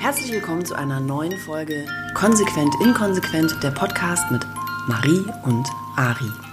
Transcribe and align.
Herzlich 0.00 0.32
willkommen 0.32 0.64
zu 0.64 0.74
einer 0.74 1.00
neuen 1.00 1.36
Folge 1.38 1.84
Konsequent 2.14 2.74
Inkonsequent, 2.82 3.62
der 3.62 3.70
Podcast 3.70 4.30
mit 4.30 4.46
Marie 4.86 5.24
und 5.44 5.68
Ari. 5.96 6.47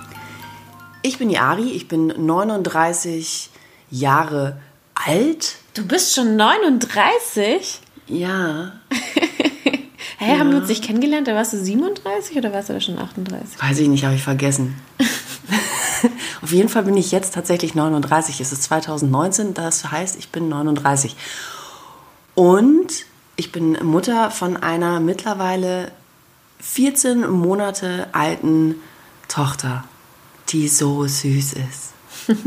Ich 1.06 1.20
bin 1.20 1.30
die 1.30 1.38
Ari, 1.38 1.70
ich 1.70 1.88
bin 1.88 2.08
39 2.08 3.52
Jahre 3.92 4.57
alt. 4.96 5.57
Du 5.75 5.86
bist 5.86 6.16
schon 6.16 6.36
39? 6.36 7.79
Ja. 8.07 8.71
Hä, 10.18 10.32
ja. 10.32 10.39
haben 10.39 10.50
wir 10.50 10.57
uns 10.57 10.68
nicht 10.68 10.84
kennengelernt? 10.84 11.28
Da 11.28 11.36
warst 11.36 11.54
du 11.54 11.64
37 11.64 12.36
oder 12.38 12.52
warst 12.52 12.70
du 12.70 12.74
da 12.74 12.82
schon 12.82 12.98
38? 12.98 13.62
Weiß 13.62 13.78
ich 13.78 13.88
nicht, 13.88 14.04
habe 14.04 14.15
ich 14.15 14.24
vergessen. 14.24 14.82
Auf 16.42 16.52
jeden 16.52 16.70
Fall 16.70 16.82
bin 16.82 16.98
ich 16.98 17.12
jetzt 17.12 17.36
tatsächlich 17.36 17.76
39. 17.76 18.42
Es 18.42 18.51
ist 18.51 18.64
2019, 18.64 19.54
das 19.54 19.92
heißt, 19.92 20.18
ich 20.18 20.29
bin 20.29 20.50
39. 20.50 21.15
Und 22.34 23.06
ich 23.36 23.51
bin 23.51 23.78
Mutter 23.84 24.32
von 24.32 24.57
einer 24.57 25.00
mittlerweile 25.00 25.92
14 26.62 27.29
Monate 27.29 28.07
alten 28.12 28.78
Tochter, 29.28 29.84
die 30.50 30.68
so 30.68 31.06
süß 31.06 31.54
ist. 31.54 31.94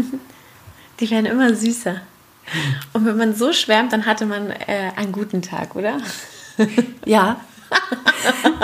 die 1.00 1.10
werden 1.10 1.26
immer 1.26 1.54
süßer. 1.54 2.00
Und 2.92 3.04
wenn 3.04 3.16
man 3.16 3.34
so 3.34 3.52
schwärmt, 3.52 3.92
dann 3.92 4.06
hatte 4.06 4.26
man 4.26 4.50
äh, 4.50 4.92
einen 4.96 5.12
guten 5.12 5.42
Tag, 5.42 5.76
oder? 5.76 5.98
ja, 7.04 7.40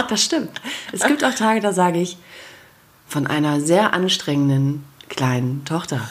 das 0.08 0.24
stimmt. 0.24 0.60
Es 0.92 1.04
gibt 1.04 1.22
auch 1.24 1.34
Tage, 1.34 1.60
da 1.60 1.72
sage 1.72 2.00
ich, 2.00 2.16
von 3.06 3.26
einer 3.26 3.60
sehr 3.60 3.92
anstrengenden 3.92 4.84
kleinen 5.08 5.64
Tochter, 5.64 6.08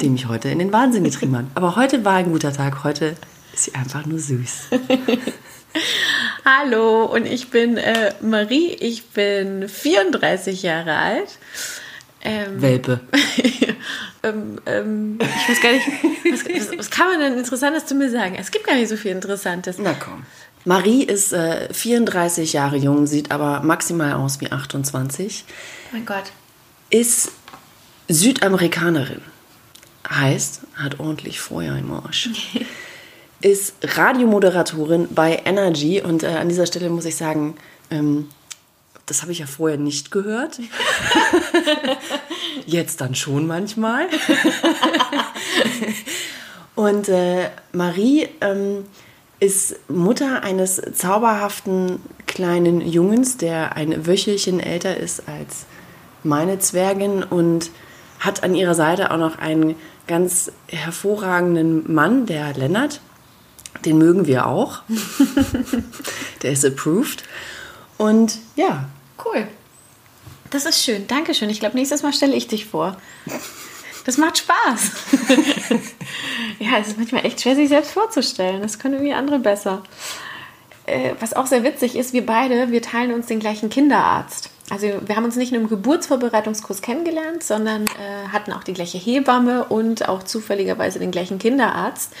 die 0.00 0.10
mich 0.10 0.26
heute 0.26 0.48
in 0.48 0.58
den 0.58 0.72
Wahnsinn 0.72 1.04
getrieben 1.04 1.36
hat. 1.36 1.44
Aber 1.54 1.76
heute 1.76 2.04
war 2.04 2.14
ein 2.14 2.32
guter 2.32 2.52
Tag. 2.52 2.84
Heute 2.84 3.16
ist 3.54 3.64
sie 3.64 3.74
einfach 3.74 4.04
nur 4.04 4.18
süß. 4.18 4.68
Hallo, 6.44 7.04
und 7.04 7.24
ich 7.24 7.50
bin 7.50 7.76
äh, 7.76 8.12
Marie, 8.20 8.74
ich 8.74 9.06
bin 9.06 9.68
34 9.68 10.62
Jahre 10.62 10.96
alt. 10.96 11.38
Ähm, 12.24 12.62
Welpe. 12.62 13.00
ähm, 14.22 14.60
ähm, 14.66 15.18
ich 15.20 15.48
weiß 15.48 15.60
gar 15.60 15.72
nicht, 15.72 15.86
was, 16.30 16.44
was, 16.44 16.78
was, 16.78 16.90
kann 16.90 17.08
man 17.08 17.18
denn 17.18 17.38
Interessantes 17.38 17.86
zu 17.86 17.94
mir 17.94 18.10
sagen? 18.10 18.36
Es 18.38 18.50
gibt 18.50 18.66
gar 18.66 18.76
nicht 18.76 18.88
so 18.88 18.96
viel 18.96 19.10
Interessantes. 19.10 19.78
Na 19.78 19.94
komm. 19.94 20.24
Marie 20.64 21.02
ist 21.02 21.32
äh, 21.32 21.72
34 21.72 22.52
Jahre 22.52 22.76
jung, 22.76 23.06
sieht 23.06 23.32
aber 23.32 23.62
maximal 23.62 24.12
aus 24.12 24.40
wie 24.40 24.52
28. 24.52 25.44
Mein 25.90 26.06
Gott. 26.06 26.32
Ist 26.90 27.32
Südamerikanerin. 28.08 29.22
Heißt, 30.08 30.62
hat 30.76 31.00
ordentlich 31.00 31.40
Feuer 31.40 31.76
im 31.76 31.92
Arsch. 31.92 32.30
ist 33.40 33.74
Radiomoderatorin 33.82 35.08
bei 35.10 35.42
Energy 35.44 36.00
und 36.00 36.22
äh, 36.22 36.28
an 36.28 36.48
dieser 36.48 36.66
Stelle 36.66 36.90
muss 36.90 37.04
ich 37.04 37.16
sagen, 37.16 37.56
ähm, 37.90 38.28
das 39.06 39.22
habe 39.22 39.32
ich 39.32 39.40
ja 39.40 39.46
vorher 39.46 39.78
nicht 39.78 40.10
gehört. 40.10 40.60
Jetzt 42.66 43.00
dann 43.00 43.14
schon 43.14 43.46
manchmal. 43.46 44.06
und 46.74 47.08
äh, 47.08 47.50
Marie 47.72 48.28
ähm, 48.40 48.84
ist 49.40 49.76
Mutter 49.88 50.42
eines 50.42 50.80
zauberhaften 50.94 52.00
kleinen 52.26 52.80
Jungens, 52.80 53.36
der 53.36 53.76
ein 53.76 54.06
Wöchelchen 54.06 54.60
älter 54.60 54.96
ist 54.96 55.28
als 55.28 55.66
meine 56.22 56.58
Zwergin 56.60 57.24
und 57.24 57.70
hat 58.20 58.44
an 58.44 58.54
ihrer 58.54 58.74
Seite 58.74 59.10
auch 59.10 59.18
noch 59.18 59.38
einen 59.38 59.74
ganz 60.06 60.52
hervorragenden 60.68 61.92
Mann, 61.92 62.26
der 62.26 62.54
Lennart. 62.54 63.00
Den 63.84 63.98
mögen 63.98 64.26
wir 64.26 64.46
auch. 64.46 64.82
der 66.42 66.52
ist 66.52 66.64
approved. 66.64 67.24
Und 67.98 68.38
ja. 68.56 68.88
Cool. 69.24 69.46
Das 70.50 70.66
ist 70.66 70.84
schön. 70.84 71.06
Dankeschön. 71.06 71.48
Ich 71.50 71.60
glaube, 71.60 71.76
nächstes 71.76 72.02
Mal 72.02 72.12
stelle 72.12 72.34
ich 72.34 72.46
dich 72.46 72.66
vor. 72.66 72.96
Das 74.04 74.18
macht 74.18 74.38
Spaß. 74.38 74.90
ja, 76.58 76.78
es 76.80 76.88
ist 76.88 76.98
manchmal 76.98 77.24
echt 77.24 77.40
schwer, 77.40 77.54
sich 77.54 77.68
selbst 77.68 77.92
vorzustellen. 77.92 78.60
Das 78.60 78.78
können 78.78 78.94
irgendwie 78.94 79.14
andere 79.14 79.38
besser. 79.38 79.82
Äh, 80.86 81.14
was 81.20 81.34
auch 81.34 81.46
sehr 81.46 81.62
witzig 81.62 81.96
ist, 81.96 82.12
wir 82.12 82.26
beide, 82.26 82.72
wir 82.72 82.82
teilen 82.82 83.12
uns 83.12 83.26
den 83.26 83.38
gleichen 83.38 83.70
Kinderarzt. 83.70 84.50
Also 84.68 84.88
wir 85.06 85.16
haben 85.16 85.24
uns 85.24 85.36
nicht 85.36 85.52
nur 85.52 85.60
im 85.60 85.68
Geburtsvorbereitungskurs 85.68 86.82
kennengelernt, 86.82 87.44
sondern 87.44 87.84
äh, 87.84 88.28
hatten 88.32 88.52
auch 88.52 88.64
die 88.64 88.72
gleiche 88.72 88.98
Hebamme 88.98 89.64
und 89.64 90.08
auch 90.08 90.22
zufälligerweise 90.22 90.98
den 90.98 91.10
gleichen 91.10 91.38
Kinderarzt. 91.38 92.12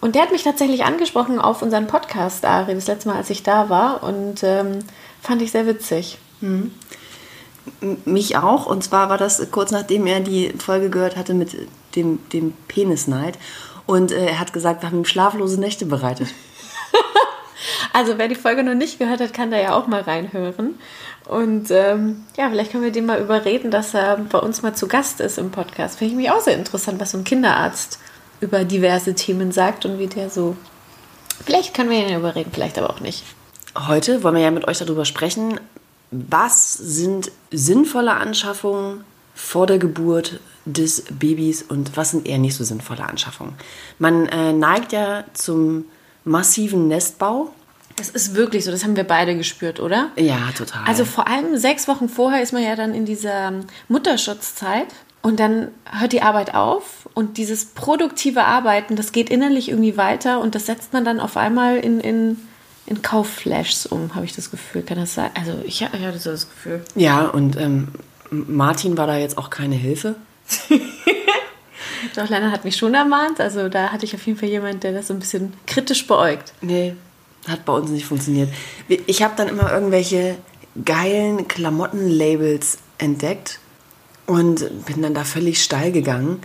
Und 0.00 0.14
der 0.14 0.22
hat 0.22 0.32
mich 0.32 0.44
tatsächlich 0.44 0.84
angesprochen 0.84 1.38
auf 1.38 1.60
unseren 1.62 1.86
Podcast, 1.86 2.44
Ari, 2.44 2.74
das 2.74 2.86
letzte 2.86 3.08
Mal, 3.08 3.16
als 3.16 3.30
ich 3.30 3.42
da 3.42 3.68
war. 3.68 4.02
Und 4.02 4.42
ähm, 4.42 4.78
fand 5.20 5.42
ich 5.42 5.52
sehr 5.52 5.66
witzig. 5.66 6.18
Mhm. 6.40 6.72
Mich 8.06 8.36
auch. 8.36 8.66
Und 8.66 8.82
zwar 8.82 9.10
war 9.10 9.18
das 9.18 9.50
kurz 9.50 9.70
nachdem 9.70 10.06
er 10.06 10.20
die 10.20 10.52
Folge 10.58 10.88
gehört 10.88 11.16
hatte 11.16 11.34
mit 11.34 11.54
dem, 11.94 12.18
dem 12.30 12.54
Penisneid. 12.66 13.38
Und 13.86 14.12
äh, 14.12 14.26
er 14.26 14.40
hat 14.40 14.52
gesagt, 14.52 14.82
wir 14.82 14.90
haben 14.90 14.98
ihm 14.98 15.04
schlaflose 15.04 15.60
Nächte 15.60 15.84
bereitet. 15.84 16.28
also 17.92 18.16
wer 18.16 18.28
die 18.28 18.34
Folge 18.34 18.62
noch 18.62 18.74
nicht 18.74 18.98
gehört 18.98 19.20
hat, 19.20 19.34
kann 19.34 19.50
da 19.50 19.58
ja 19.58 19.74
auch 19.74 19.86
mal 19.86 20.00
reinhören. 20.00 20.78
Und 21.28 21.70
ähm, 21.70 22.24
ja, 22.38 22.48
vielleicht 22.48 22.72
können 22.72 22.84
wir 22.84 22.90
den 22.90 23.06
mal 23.06 23.20
überreden, 23.20 23.70
dass 23.70 23.92
er 23.92 24.16
bei 24.16 24.38
uns 24.38 24.62
mal 24.62 24.74
zu 24.74 24.88
Gast 24.88 25.20
ist 25.20 25.36
im 25.36 25.50
Podcast. 25.50 25.98
Finde 25.98 26.12
ich 26.12 26.16
mich 26.16 26.30
auch 26.30 26.40
sehr 26.40 26.56
interessant, 26.56 27.00
was 27.00 27.10
so 27.10 27.18
ein 27.18 27.24
Kinderarzt 27.24 27.98
über 28.40 28.64
diverse 28.64 29.14
Themen 29.14 29.52
sagt 29.52 29.84
und 29.84 29.98
wie 29.98 30.06
der 30.06 30.30
so. 30.30 30.56
Vielleicht 31.44 31.74
können 31.74 31.90
wir 31.90 32.06
ihn 32.06 32.16
überreden, 32.16 32.50
vielleicht 32.52 32.78
aber 32.78 32.90
auch 32.90 33.00
nicht. 33.00 33.24
Heute 33.76 34.22
wollen 34.22 34.34
wir 34.34 34.42
ja 34.42 34.50
mit 34.50 34.66
euch 34.66 34.78
darüber 34.78 35.04
sprechen, 35.04 35.60
was 36.10 36.72
sind 36.72 37.30
sinnvolle 37.50 38.12
Anschaffungen 38.12 39.04
vor 39.34 39.66
der 39.66 39.78
Geburt 39.78 40.40
des 40.64 41.04
Babys 41.10 41.62
und 41.62 41.96
was 41.96 42.10
sind 42.10 42.26
eher 42.26 42.38
nicht 42.38 42.56
so 42.56 42.64
sinnvolle 42.64 43.04
Anschaffungen. 43.04 43.54
Man 43.98 44.26
äh, 44.26 44.52
neigt 44.52 44.92
ja 44.92 45.24
zum 45.32 45.84
massiven 46.24 46.88
Nestbau. 46.88 47.52
Das 47.96 48.08
ist 48.08 48.34
wirklich 48.34 48.64
so, 48.64 48.70
das 48.70 48.84
haben 48.84 48.96
wir 48.96 49.04
beide 49.04 49.36
gespürt, 49.36 49.80
oder? 49.80 50.10
Ja, 50.16 50.50
total. 50.56 50.84
Also 50.86 51.04
vor 51.04 51.28
allem 51.28 51.56
sechs 51.56 51.88
Wochen 51.88 52.08
vorher 52.08 52.42
ist 52.42 52.52
man 52.52 52.62
ja 52.62 52.76
dann 52.76 52.94
in 52.94 53.04
dieser 53.04 53.52
Mutterschutzzeit. 53.88 54.88
Und 55.22 55.38
dann 55.38 55.68
hört 55.84 56.12
die 56.12 56.22
Arbeit 56.22 56.54
auf 56.54 57.08
und 57.12 57.36
dieses 57.36 57.66
produktive 57.66 58.44
Arbeiten, 58.44 58.96
das 58.96 59.12
geht 59.12 59.28
innerlich 59.28 59.68
irgendwie 59.68 59.98
weiter 59.98 60.40
und 60.40 60.54
das 60.54 60.64
setzt 60.66 60.94
man 60.94 61.04
dann 61.04 61.20
auf 61.20 61.36
einmal 61.36 61.76
in, 61.76 62.00
in, 62.00 62.38
in 62.86 63.02
Kaufflashs 63.02 63.84
um, 63.84 64.14
habe 64.14 64.24
ich 64.24 64.34
das 64.34 64.50
Gefühl. 64.50 64.82
Kann 64.82 64.96
das 64.96 65.14
sein? 65.14 65.30
Also 65.34 65.58
ich, 65.64 65.82
ich 65.82 66.06
hatte 66.06 66.18
so 66.18 66.30
das 66.30 66.48
Gefühl. 66.48 66.82
Ja, 66.94 67.26
und 67.26 67.56
ähm, 67.58 67.88
Martin 68.30 68.96
war 68.96 69.06
da 69.06 69.18
jetzt 69.18 69.36
auch 69.36 69.50
keine 69.50 69.74
Hilfe. 69.74 70.16
Doch, 72.16 72.28
Lena 72.30 72.50
hat 72.50 72.64
mich 72.64 72.76
schon 72.76 72.94
ermahnt. 72.94 73.40
Also 73.40 73.68
da 73.68 73.92
hatte 73.92 74.06
ich 74.06 74.14
auf 74.14 74.24
jeden 74.26 74.38
Fall 74.38 74.48
jemanden, 74.48 74.80
der 74.80 74.92
das 74.92 75.08
so 75.08 75.14
ein 75.14 75.20
bisschen 75.20 75.52
kritisch 75.66 76.06
beäugt. 76.06 76.54
Nee, 76.62 76.94
hat 77.46 77.66
bei 77.66 77.74
uns 77.74 77.90
nicht 77.90 78.06
funktioniert. 78.06 78.48
Ich 78.88 79.22
habe 79.22 79.34
dann 79.36 79.48
immer 79.48 79.70
irgendwelche 79.70 80.36
geilen 80.82 81.46
Klamottenlabels 81.46 82.78
entdeckt 82.96 83.60
und 84.30 84.86
bin 84.86 85.02
dann 85.02 85.14
da 85.14 85.24
völlig 85.24 85.62
steil 85.62 85.92
gegangen. 85.92 86.40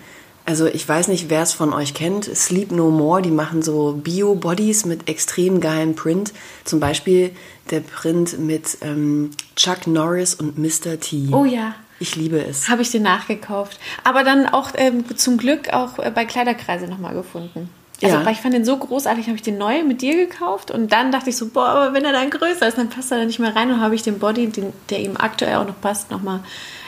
Also 0.47 0.67
ich 0.67 0.87
weiß 0.87 1.07
nicht, 1.07 1.29
wer 1.29 1.41
es 1.41 1.53
von 1.53 1.73
euch 1.73 1.93
kennt. 1.93 2.25
Sleep 2.25 2.71
No 2.71 2.91
More, 2.91 3.21
die 3.21 3.31
machen 3.31 3.63
so 3.63 3.93
Bio-Bodies 3.93 4.85
mit 4.85 5.09
extrem 5.09 5.59
geilem 5.59 5.95
Print. 5.95 6.33
Zum 6.63 6.79
Beispiel 6.79 7.31
der 7.71 7.79
Print 7.79 8.39
mit 8.39 8.77
ähm, 8.81 9.31
Chuck 9.55 9.87
Norris 9.87 10.35
und 10.35 10.57
Mr. 10.59 10.99
T. 10.99 11.29
Oh 11.31 11.45
ja. 11.45 11.75
Ich 11.99 12.15
liebe 12.15 12.43
es. 12.43 12.69
Habe 12.69 12.81
ich 12.81 12.91
den 12.91 13.03
nachgekauft. 13.03 13.79
Aber 14.03 14.23
dann 14.23 14.47
auch 14.47 14.71
ähm, 14.75 15.05
zum 15.17 15.37
Glück 15.37 15.73
auch 15.73 15.97
äh, 15.97 16.11
bei 16.13 16.25
Kleiderkreise 16.25 16.87
nochmal 16.87 17.15
gefunden. 17.15 17.69
Also, 18.03 18.17
ja. 18.17 18.25
weil 18.25 18.33
ich 18.33 18.41
fand 18.41 18.53
den 18.53 18.65
so 18.65 18.77
großartig, 18.77 19.27
habe 19.27 19.37
ich 19.37 19.41
den 19.41 19.57
neu 19.57 19.83
mit 19.83 20.01
dir 20.01 20.15
gekauft 20.15 20.69
und 20.69 20.91
dann 20.91 21.13
dachte 21.13 21.29
ich 21.29 21.37
so, 21.37 21.47
boah, 21.47 21.67
aber 21.67 21.93
wenn 21.93 22.03
er 22.03 22.11
dann 22.11 22.29
größer 22.29 22.67
ist, 22.67 22.77
dann 22.77 22.89
passt 22.89 23.11
er 23.11 23.19
da 23.19 23.25
nicht 23.25 23.39
mehr 23.39 23.55
rein 23.55 23.71
und 23.71 23.79
habe 23.79 23.95
ich 23.95 24.03
den 24.03 24.19
Body, 24.19 24.47
den, 24.47 24.73
der 24.89 24.99
ihm 24.99 25.15
aktuell 25.17 25.55
auch 25.55 25.65
noch 25.65 25.79
passt, 25.79 26.11
nochmal 26.11 26.41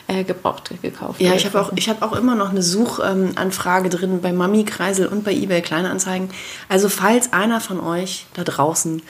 äh, 0.07 0.23
gebraucht 0.23 0.71
gekauft. 0.81 1.19
Ja, 1.19 1.33
ich 1.33 1.45
habe 1.45 1.59
auch, 1.59 1.71
hab 1.71 2.01
auch 2.01 2.13
immer 2.13 2.35
noch 2.35 2.49
eine 2.49 2.63
Suchanfrage 2.63 3.89
drin 3.89 4.21
bei 4.21 4.31
Mami 4.31 4.63
Kreisel 4.63 5.07
und 5.07 5.23
bei 5.23 5.33
eBay 5.33 5.61
Kleinanzeigen. 5.61 6.29
Also 6.69 6.89
falls 6.89 7.33
einer 7.33 7.61
von 7.61 7.79
euch 7.79 8.25
da 8.33 8.43
draußen 8.43 9.01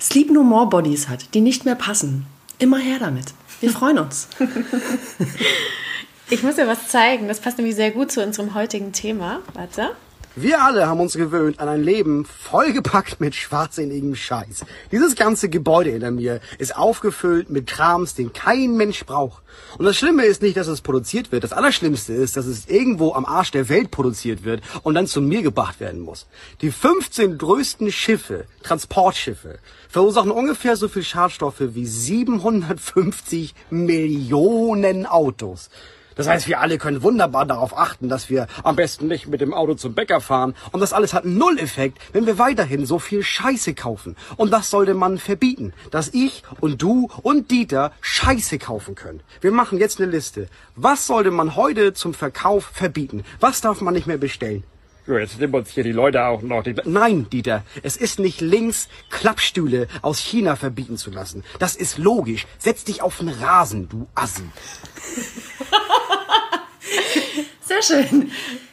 Sleep 0.00 0.30
No 0.30 0.42
More 0.42 0.68
Bodies 0.68 1.08
hat, 1.08 1.34
die 1.34 1.40
nicht 1.40 1.64
mehr 1.64 1.76
passen, 1.76 2.26
immer 2.58 2.78
her 2.78 2.98
damit. 2.98 3.34
Wir 3.60 3.70
freuen 3.72 3.98
uns. 3.98 4.28
Ich 6.28 6.42
muss 6.42 6.56
dir 6.56 6.66
was 6.66 6.88
zeigen. 6.88 7.28
Das 7.28 7.40
passt 7.40 7.58
nämlich 7.58 7.76
sehr 7.76 7.90
gut 7.90 8.10
zu 8.10 8.22
unserem 8.22 8.54
heutigen 8.54 8.92
Thema. 8.92 9.40
Warte. 9.54 9.90
Wir 10.34 10.64
alle 10.64 10.86
haben 10.86 11.00
uns 11.00 11.12
gewöhnt 11.12 11.60
an 11.60 11.68
ein 11.68 11.82
Leben 11.82 12.24
vollgepackt 12.24 13.20
mit 13.20 13.34
schwachsinnigem 13.34 14.14
Scheiß. 14.14 14.64
Dieses 14.90 15.14
ganze 15.14 15.50
Gebäude 15.50 15.90
hinter 15.90 16.10
mir 16.10 16.40
ist 16.56 16.74
aufgefüllt 16.74 17.50
mit 17.50 17.66
Krams, 17.66 18.14
den 18.14 18.32
kein 18.32 18.78
Mensch 18.78 19.04
braucht. 19.04 19.42
Und 19.76 19.84
das 19.84 19.98
Schlimme 19.98 20.24
ist 20.24 20.40
nicht, 20.40 20.56
dass 20.56 20.68
es 20.68 20.80
produziert 20.80 21.32
wird. 21.32 21.44
Das 21.44 21.52
Allerschlimmste 21.52 22.14
ist, 22.14 22.38
dass 22.38 22.46
es 22.46 22.66
irgendwo 22.66 23.12
am 23.12 23.26
Arsch 23.26 23.50
der 23.50 23.68
Welt 23.68 23.90
produziert 23.90 24.42
wird 24.42 24.62
und 24.82 24.94
dann 24.94 25.06
zu 25.06 25.20
mir 25.20 25.42
gebracht 25.42 25.80
werden 25.80 26.00
muss. 26.00 26.26
Die 26.62 26.70
15 26.70 27.36
größten 27.36 27.92
Schiffe, 27.92 28.46
Transportschiffe, 28.62 29.58
verursachen 29.90 30.30
ungefähr 30.30 30.76
so 30.76 30.88
viel 30.88 31.02
Schadstoffe 31.02 31.60
wie 31.60 31.84
750 31.84 33.54
Millionen 33.68 35.04
Autos. 35.04 35.68
Das 36.14 36.28
heißt, 36.28 36.48
wir 36.48 36.60
alle 36.60 36.78
können 36.78 37.02
wunderbar 37.02 37.46
darauf 37.46 37.76
achten, 37.76 38.08
dass 38.08 38.30
wir 38.30 38.46
am 38.62 38.76
besten 38.76 39.08
nicht 39.08 39.28
mit 39.28 39.40
dem 39.40 39.54
Auto 39.54 39.74
zum 39.74 39.94
Bäcker 39.94 40.20
fahren. 40.20 40.54
Und 40.72 40.80
das 40.80 40.92
alles 40.92 41.14
hat 41.14 41.24
null 41.24 41.58
Effekt, 41.58 41.98
wenn 42.12 42.26
wir 42.26 42.38
weiterhin 42.38 42.86
so 42.86 42.98
viel 42.98 43.22
Scheiße 43.22 43.74
kaufen. 43.74 44.16
Und 44.36 44.52
das 44.52 44.70
sollte 44.70 44.94
man 44.94 45.18
verbieten, 45.18 45.72
dass 45.90 46.08
ich 46.12 46.42
und 46.60 46.82
du 46.82 47.08
und 47.22 47.50
Dieter 47.50 47.92
Scheiße 48.00 48.58
kaufen 48.58 48.94
können. 48.94 49.20
Wir 49.40 49.52
machen 49.52 49.78
jetzt 49.78 50.00
eine 50.00 50.10
Liste. 50.10 50.48
Was 50.76 51.06
sollte 51.06 51.30
man 51.30 51.56
heute 51.56 51.94
zum 51.94 52.14
Verkauf 52.14 52.64
verbieten? 52.64 53.24
Was 53.40 53.60
darf 53.60 53.80
man 53.80 53.94
nicht 53.94 54.06
mehr 54.06 54.18
bestellen? 54.18 54.64
Jo, 55.04 55.18
jetzt 55.18 55.40
nehmen 55.40 55.54
uns 55.54 55.70
hier 55.70 55.82
die 55.82 55.90
Leute 55.90 56.24
auch 56.24 56.42
noch. 56.42 56.62
Die 56.62 56.76
Nein, 56.84 57.28
Dieter, 57.28 57.64
es 57.82 57.96
ist 57.96 58.20
nicht 58.20 58.40
links, 58.40 58.88
Klappstühle 59.10 59.88
aus 60.00 60.20
China 60.20 60.54
verbieten 60.54 60.96
zu 60.96 61.10
lassen. 61.10 61.42
Das 61.58 61.74
ist 61.74 61.98
logisch. 61.98 62.46
Setz 62.58 62.84
dich 62.84 63.02
auf 63.02 63.18
den 63.18 63.28
Rasen, 63.28 63.88
du 63.88 64.06
Assi. 64.14 64.44
Sehr 67.60 67.82
schön. 67.82 68.30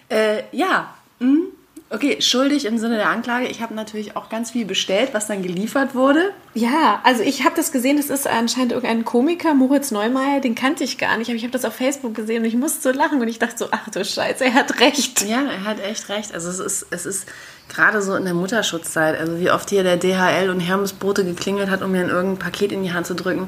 Äh, 0.10 0.44
ja. 0.52 0.94
Hm. 1.20 1.48
Okay, 1.92 2.22
schuldig 2.22 2.66
im 2.66 2.78
Sinne 2.78 2.98
der 2.98 3.10
Anklage. 3.10 3.48
Ich 3.48 3.62
habe 3.62 3.74
natürlich 3.74 4.16
auch 4.16 4.30
ganz 4.30 4.52
viel 4.52 4.66
bestellt, 4.66 5.10
was 5.14 5.26
dann 5.26 5.42
geliefert 5.42 5.96
wurde. 5.96 6.30
Ja, 6.54 7.02
also 7.04 7.24
ich 7.24 7.44
habe 7.46 7.56
das 7.56 7.72
gesehen, 7.72 7.98
das 7.98 8.12
ist 8.12 8.28
anscheinend 8.28 8.74
irgendein 8.74 9.06
Komiker, 9.06 9.56
Moritz 9.56 9.90
Neumeier, 9.90 10.40
den 10.40 10.54
kannte 10.54 10.84
ich 10.84 11.00
gar 11.00 11.18
nicht, 11.18 11.30
aber 11.30 11.36
ich 11.36 11.42
habe 11.42 11.52
das 11.52 11.66
auf 11.66 11.74
Facebook 11.74 12.14
gesehen 12.14 12.44
und 12.44 12.48
ich 12.48 12.56
musste 12.56 12.82
so 12.82 12.96
lachen 12.96 13.20
und 13.20 13.28
ich 13.28 13.40
dachte 13.40 13.58
so, 13.58 13.68
ach 13.72 13.90
du 13.90 14.06
Scheiße, 14.06 14.46
er 14.46 14.54
hat 14.54 14.80
recht. 14.80 15.26
Ja, 15.26 15.42
er 15.42 15.64
hat 15.64 15.80
echt 15.80 16.10
recht. 16.10 16.32
Also 16.32 16.50
es 16.50 16.60
ist, 16.60 16.86
es 16.92 17.08
ist 17.08 17.28
gerade 17.70 18.04
so 18.04 18.16
in 18.16 18.26
der 18.26 18.36
Mutterschutzzeit, 18.36 19.20
also 19.20 19.40
wie 19.40 19.50
oft 19.50 19.72
hier 19.72 19.82
der 19.82 19.98
DHL 19.98 20.52
und 20.52 20.60
Hermesbrote 20.60 21.26
geklingelt 21.26 21.72
hat, 21.72 21.82
um 21.82 21.92
mir 21.92 22.08
irgendein 22.08 22.38
Paket 22.38 22.72
in 22.72 22.84
die 22.84 22.94
Hand 22.94 23.08
zu 23.08 23.16
drücken. 23.16 23.48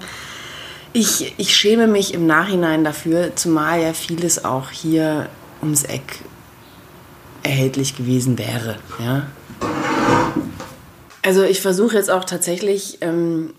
Ich, 0.93 1.33
ich 1.37 1.55
schäme 1.55 1.87
mich 1.87 2.13
im 2.13 2.27
Nachhinein 2.27 2.83
dafür, 2.83 3.35
zumal 3.35 3.81
ja 3.81 3.93
vieles 3.93 4.43
auch 4.43 4.69
hier 4.71 5.29
ums 5.61 5.83
Eck 5.83 6.19
erhältlich 7.43 7.95
gewesen 7.95 8.37
wäre. 8.37 8.77
Ja? 8.99 9.27
Also 11.23 11.43
ich 11.43 11.61
versuche 11.61 11.95
jetzt 11.95 12.09
auch 12.09 12.25
tatsächlich, 12.25 12.97
ähm, 13.01 13.53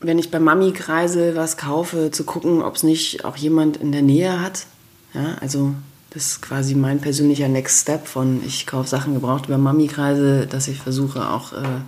wenn 0.00 0.18
ich 0.18 0.30
bei 0.30 0.38
Mami 0.38 0.72
kreise 0.72 1.36
was 1.36 1.56
kaufe, 1.56 2.10
zu 2.10 2.24
gucken, 2.24 2.62
ob 2.62 2.76
es 2.76 2.82
nicht 2.82 3.24
auch 3.24 3.36
jemand 3.36 3.76
in 3.76 3.92
der 3.92 4.02
Nähe 4.02 4.40
hat. 4.40 4.66
Ja, 5.12 5.36
also 5.40 5.74
das 6.10 6.26
ist 6.26 6.42
quasi 6.42 6.74
mein 6.74 7.00
persönlicher 7.00 7.48
Next 7.48 7.82
Step 7.82 8.06
von 8.06 8.42
ich 8.46 8.66
kaufe 8.66 8.88
Sachen 8.88 9.14
gebraucht 9.14 9.46
über 9.46 9.58
Mami 9.58 9.88
kreise, 9.88 10.46
dass 10.46 10.68
ich 10.68 10.78
versuche 10.78 11.28
auch 11.28 11.52
äh, 11.52 11.80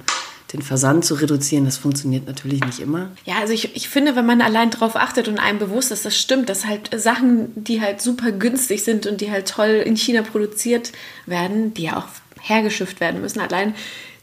den 0.52 0.62
Versand 0.62 1.04
zu 1.04 1.14
reduzieren. 1.14 1.64
Das 1.64 1.76
funktioniert 1.76 2.26
natürlich 2.26 2.64
nicht 2.64 2.80
immer. 2.80 3.10
Ja, 3.24 3.38
also 3.40 3.52
ich, 3.52 3.76
ich 3.76 3.88
finde, 3.88 4.16
wenn 4.16 4.26
man 4.26 4.40
allein 4.40 4.70
darauf 4.70 4.96
achtet 4.96 5.28
und 5.28 5.38
einem 5.38 5.58
bewusst 5.58 5.92
ist, 5.92 6.04
das 6.04 6.18
stimmt, 6.18 6.48
dass 6.48 6.66
halt 6.66 6.90
Sachen, 6.98 7.52
die 7.54 7.80
halt 7.80 8.00
super 8.00 8.32
günstig 8.32 8.82
sind 8.82 9.06
und 9.06 9.20
die 9.20 9.30
halt 9.30 9.48
toll 9.48 9.82
in 9.84 9.96
China 9.96 10.22
produziert 10.22 10.92
werden, 11.26 11.74
die 11.74 11.84
ja 11.84 11.98
auch 11.98 12.08
hergeschifft 12.40 13.00
werden 13.00 13.20
müssen, 13.20 13.40
allein 13.40 13.74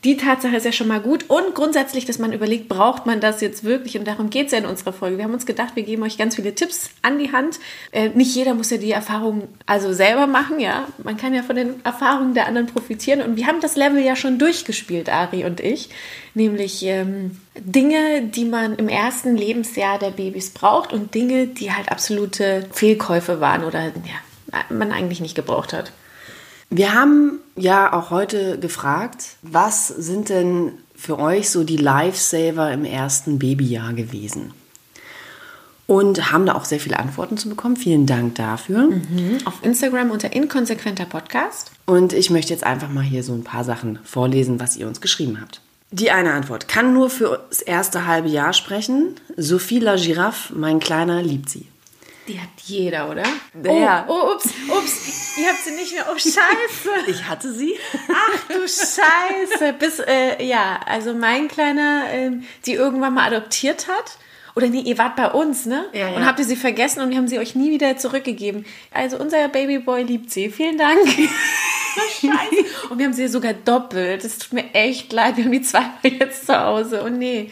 die 0.06 0.18
Tatsache 0.18 0.56
ist 0.56 0.66
ja 0.66 0.72
schon 0.72 0.88
mal 0.88 1.00
gut. 1.00 1.25
Und 1.30 1.56
grundsätzlich, 1.56 2.06
dass 2.06 2.19
man 2.19 2.31
überlegt, 2.31 2.69
braucht 2.69 3.07
man 3.07 3.19
das 3.19 3.42
jetzt 3.42 3.63
wirklich? 3.63 3.98
Und 3.98 4.07
darum 4.07 4.30
geht 4.30 4.46
es 4.46 4.52
ja 4.52 4.60
in 4.60 4.68
unserer 4.68 4.94
Folge. 4.94 5.18
Wir 5.18 5.24
haben 5.24 5.34
uns 5.34 5.48
gedacht, 5.48 5.75
wir 5.75 5.81
geben 5.81 6.04
euch 6.04 6.16
ganz 6.18 6.36
viele 6.36 6.54
Tipps 6.54 6.92
an 7.02 7.18
die 7.18 7.31
Hand. 7.31 7.60
Äh, 7.92 8.10
nicht 8.10 8.36
jeder 8.36 8.54
muss 8.54 8.69
ja 8.69 8.78
die 8.78 8.92
Erfahrung 8.92 9.48
also 9.66 9.94
selber 9.94 10.28
machen, 10.28 10.60
ja. 10.60 10.88
Man 11.04 11.18
kann 11.18 11.34
ja 11.34 11.42
von 11.42 11.56
den 11.56 11.84
Erfahrungen 11.84 12.36
der 12.36 12.46
anderen 12.46 12.68
profitieren. 12.68 13.22
Und 13.22 13.36
wir 13.36 13.48
haben 13.48 13.62
das 13.62 13.75
Level 13.75 14.00
ja 14.00 14.16
schon 14.16 14.38
durchgespielt, 14.38 15.10
Ari 15.10 15.44
und 15.44 15.60
ich. 15.60 15.90
Nämlich 16.36 16.84
ähm, 16.84 17.40
Dinge, 17.58 18.22
die 18.22 18.46
man 18.46 18.75
im 18.75 18.90
ersten 18.90 19.36
Lebensjahr 19.36 19.98
der 19.98 20.12
Babys 20.12 20.51
braucht 20.51 20.94
und 20.94 21.16
Dinge, 21.16 21.48
die 21.48 21.74
halt 21.74 21.90
absolute 21.90 22.68
Fehlkäufe 22.72 23.42
waren 23.42 23.63
oder 23.63 23.86
ja, 23.86 24.62
man 24.69 24.92
eigentlich 24.92 25.19
nicht 25.19 25.34
gebraucht 25.34 25.74
hat. 25.74 25.92
Wir 26.69 26.94
haben 26.94 27.39
ja 27.56 27.94
auch 27.94 28.09
heute 28.09 28.59
gefragt, 28.59 29.38
was 29.41 29.88
sind 29.88 30.29
denn 30.29 30.73
für 30.95 31.19
euch 31.19 31.50
so 31.50 31.63
die 31.63 31.77
Lifesaver 31.77 32.71
im 32.71 32.85
ersten 32.85 33.39
Babyjahr 33.39 33.94
gewesen? 33.94 34.53
Und 35.88 36.31
haben 36.31 36.47
da 36.47 36.56
auch 36.56 36.65
sehr 36.65 36.79
viele 36.79 36.97
Antworten 36.97 37.38
zu 37.38 37.47
bekommen. 37.47 37.75
Vielen 37.75 38.07
Dank 38.07 38.35
dafür. 38.35 38.88
Mhm. 38.88 39.38
Auf 39.45 39.53
Instagram 39.62 40.09
unter 40.09 40.33
inkonsequenter 40.33 41.06
Podcast. 41.06 41.71
Und 41.85 42.12
ich 42.12 42.31
möchte 42.31 42.51
jetzt 42.53 42.63
einfach 42.63 42.89
mal 42.89 43.03
hier 43.03 43.21
so 43.21 43.33
ein 43.33 43.44
paar 43.44 43.63
Sachen 43.63 44.00
vorlesen, 44.03 44.59
was 44.59 44.75
ihr 44.77 44.88
uns 44.88 45.00
geschrieben 45.00 45.39
habt. 45.39 45.62
Die 45.91 46.09
eine 46.09 46.33
Antwort 46.33 46.67
kann 46.67 46.94
nur 46.94 47.12
für 47.12 47.45
das 47.50 47.62
erste 47.62 48.07
halbe 48.07 48.29
Jahr 48.29 48.53
sprechen. 48.53 49.15
Sophie 49.38 49.79
La 49.79 49.95
Giraffe, 49.95 50.56
mein 50.56 50.79
Kleiner, 50.79 51.21
liebt 51.21 51.50
sie. 51.50 51.67
Die 52.27 52.39
hat 52.39 52.50
jeder, 52.63 53.10
oder? 53.10 53.24
Ja. 53.63 54.06
Oh, 54.07 54.13
oh, 54.13 54.33
ups, 54.33 54.45
ups. 54.68 55.38
Ihr 55.38 55.48
habt 55.48 55.63
sie 55.63 55.72
nicht 55.72 55.94
mehr. 55.94 56.06
Oh, 56.12 56.18
scheiße. 56.18 56.39
Ich 57.07 57.24
hatte 57.24 57.54
sie. 57.54 57.75
Ach 58.10 58.48
du 58.48 58.68
Scheiße. 58.68 59.74
Bis, 59.74 60.00
äh, 60.00 60.44
ja, 60.44 60.80
also 60.86 61.13
mein 61.13 61.48
Kleiner, 61.48 62.06
äh, 62.12 62.31
die 62.66 62.74
irgendwann 62.74 63.13
mal 63.13 63.27
adoptiert 63.27 63.88
hat. 63.88 64.18
Oder 64.56 64.68
nee, 64.68 64.80
ihr 64.80 64.98
wart 64.98 65.18
bei 65.18 65.30
uns, 65.30 65.66
ne? 65.66 65.86
Ja, 65.94 66.10
ja. 66.10 66.16
Und 66.16 66.25
habt 66.25 66.39
ihr 66.39 66.45
sie 66.45 66.56
vergessen 66.56 67.01
und 67.01 67.10
wir 67.10 67.18
haben 67.18 67.27
sie 67.27 67.39
euch 67.39 67.56
nie 67.56 67.72
wieder 67.72 67.98
zurückgegeben. 67.98 68.66
Also 68.92 69.18
unser 69.18 69.50
Babyboy 69.50 70.04
liebt 70.04 70.31
sie. 70.31 70.50
Vielen 70.50 70.77
Dank. 70.77 71.00
Scheiße. 72.22 72.89
Und 72.89 72.98
wir 72.98 73.06
haben 73.06 73.13
sie 73.13 73.27
sogar 73.27 73.54
doppelt. 73.54 74.24
Es 74.24 74.38
tut 74.39 74.54
mir 74.54 74.74
echt 74.74 75.12
leid. 75.13 75.38
Wir 75.38 75.44
haben 75.44 75.51
die 75.51 75.62
zweimal 75.62 75.92
jetzt 76.04 76.48
zu 76.48 76.60
Hause. 76.60 77.04
Oh 77.06 77.10
nee. 77.10 77.51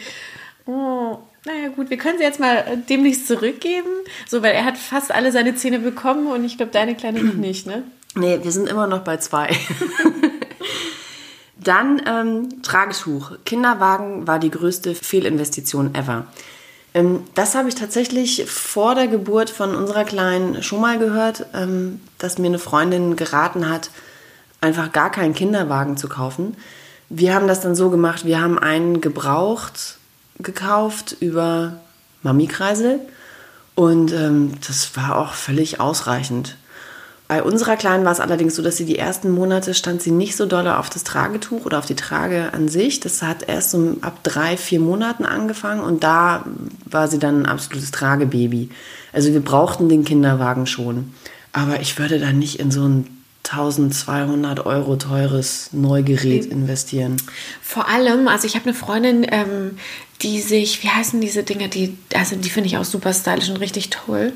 Oh. 0.66 1.20
Naja, 1.46 1.68
gut, 1.76 1.90
wir 1.90 1.98
können 1.98 2.18
sie 2.18 2.24
jetzt 2.24 2.40
mal 2.40 2.58
äh, 2.58 2.78
demnächst 2.78 3.28
zurückgeben. 3.28 3.90
So, 4.28 4.42
weil 4.42 4.54
er 4.54 4.66
hat 4.66 4.78
fast 4.78 5.12
alle 5.12 5.32
seine 5.32 5.56
Zähne 5.56 5.80
bekommen 5.80 6.28
und 6.28 6.46
ich 6.46 6.58
glaube, 6.58 6.72
deine 6.72 6.96
Kleine 6.96 7.24
noch 7.24 7.34
nicht, 7.34 7.68
ne? 7.68 7.84
Nee, 8.16 8.40
wir 8.44 8.52
sind 8.52 8.70
immer 8.70 8.88
noch 8.88 9.00
bei 9.00 9.18
zwei. 9.18 9.50
Dann 11.58 12.02
ähm, 12.06 12.62
Tragetuch. 12.62 13.34
Kinderwagen 13.46 14.28
war 14.28 14.40
die 14.40 14.52
größte 14.52 14.96
Fehlinvestition 14.96 15.96
ever. 15.96 16.28
Ähm, 16.94 17.24
das 17.34 17.56
habe 17.56 17.70
ich 17.70 17.76
tatsächlich 17.76 18.46
vor 18.46 18.96
der 18.96 19.08
Geburt 19.08 19.50
von 19.50 19.76
unserer 19.76 20.04
Kleinen 20.04 20.62
schon 20.62 20.82
mal 20.82 21.00
gehört, 21.00 21.46
ähm, 21.54 22.02
dass 22.20 22.38
mir 22.38 22.48
eine 22.48 22.60
Freundin 22.60 23.16
geraten 23.16 23.70
hat, 23.70 23.90
einfach 24.62 24.92
gar 24.92 25.12
keinen 25.12 25.34
Kinderwagen 25.34 25.98
zu 25.98 26.08
kaufen. 26.08 26.56
Wir 27.10 27.34
haben 27.34 27.48
das 27.48 27.62
dann 27.62 27.76
so 27.76 27.90
gemacht, 27.90 28.26
wir 28.26 28.42
haben 28.42 28.58
einen 28.60 29.02
gebraucht 29.02 29.98
gekauft 30.40 31.16
über 31.20 31.80
Mami-Kreisel 32.24 33.00
und 33.76 34.12
ähm, 34.14 34.54
das 34.66 34.96
war 34.96 35.18
auch 35.18 35.34
völlig 35.34 35.80
ausreichend. 35.80 36.58
Bei 37.28 37.42
unserer 37.42 37.78
Kleinen 37.78 38.06
war 38.06 38.12
es 38.12 38.20
allerdings 38.20 38.56
so, 38.56 38.62
dass 38.62 38.78
sie 38.78 38.86
die 38.86 39.00
ersten 39.00 39.32
Monate 39.32 39.74
stand 39.74 40.02
sie 40.02 40.12
nicht 40.12 40.36
so 40.36 40.46
doll 40.46 40.68
auf 40.68 40.90
das 40.90 41.04
Tragetuch 41.04 41.66
oder 41.66 41.80
auf 41.80 41.86
die 41.86 41.96
Trage 41.96 42.54
an 42.54 42.68
sich. 42.68 43.00
Das 43.00 43.22
hat 43.24 43.48
erst 43.48 43.72
so 43.72 43.98
ab 44.02 44.20
drei, 44.24 44.58
vier 44.58 44.80
Monaten 44.80 45.26
angefangen 45.26 45.82
und 45.82 46.04
da 46.04 46.46
war 46.86 47.08
sie 47.08 47.20
dann 47.20 47.42
ein 47.42 47.46
absolutes 47.48 47.92
Tragebaby. 47.92 48.70
Also 49.14 49.34
wir 49.34 49.40
brauchten 49.40 49.90
den 49.90 50.04
Kinderwagen 50.04 50.68
schon. 50.68 51.14
Aber 51.54 51.80
ich 51.80 51.98
würde 51.98 52.20
da 52.20 52.34
nicht 52.34 52.60
in 52.60 52.72
so 52.72 52.88
ein 52.88 53.23
1200 53.54 54.66
Euro 54.66 54.96
teures 54.96 55.70
Neugerät 55.72 56.46
investieren. 56.46 57.18
Vor 57.62 57.88
allem, 57.88 58.28
also 58.28 58.48
ich 58.48 58.56
habe 58.56 58.66
eine 58.66 58.74
Freundin, 58.74 59.26
ähm, 59.30 59.78
die 60.22 60.42
sich, 60.42 60.84
wie 60.84 60.90
heißen 60.90 61.22
diese 61.22 61.44
Dinge, 61.44 61.70
die, 61.70 61.98
also 62.16 62.36
die 62.36 62.50
finde 62.50 62.68
ich 62.68 62.78
auch 62.78 62.86
super 62.86 63.14
stylisch 63.14 63.50
und 63.50 63.58
richtig 63.58 63.90
toll. 63.90 64.34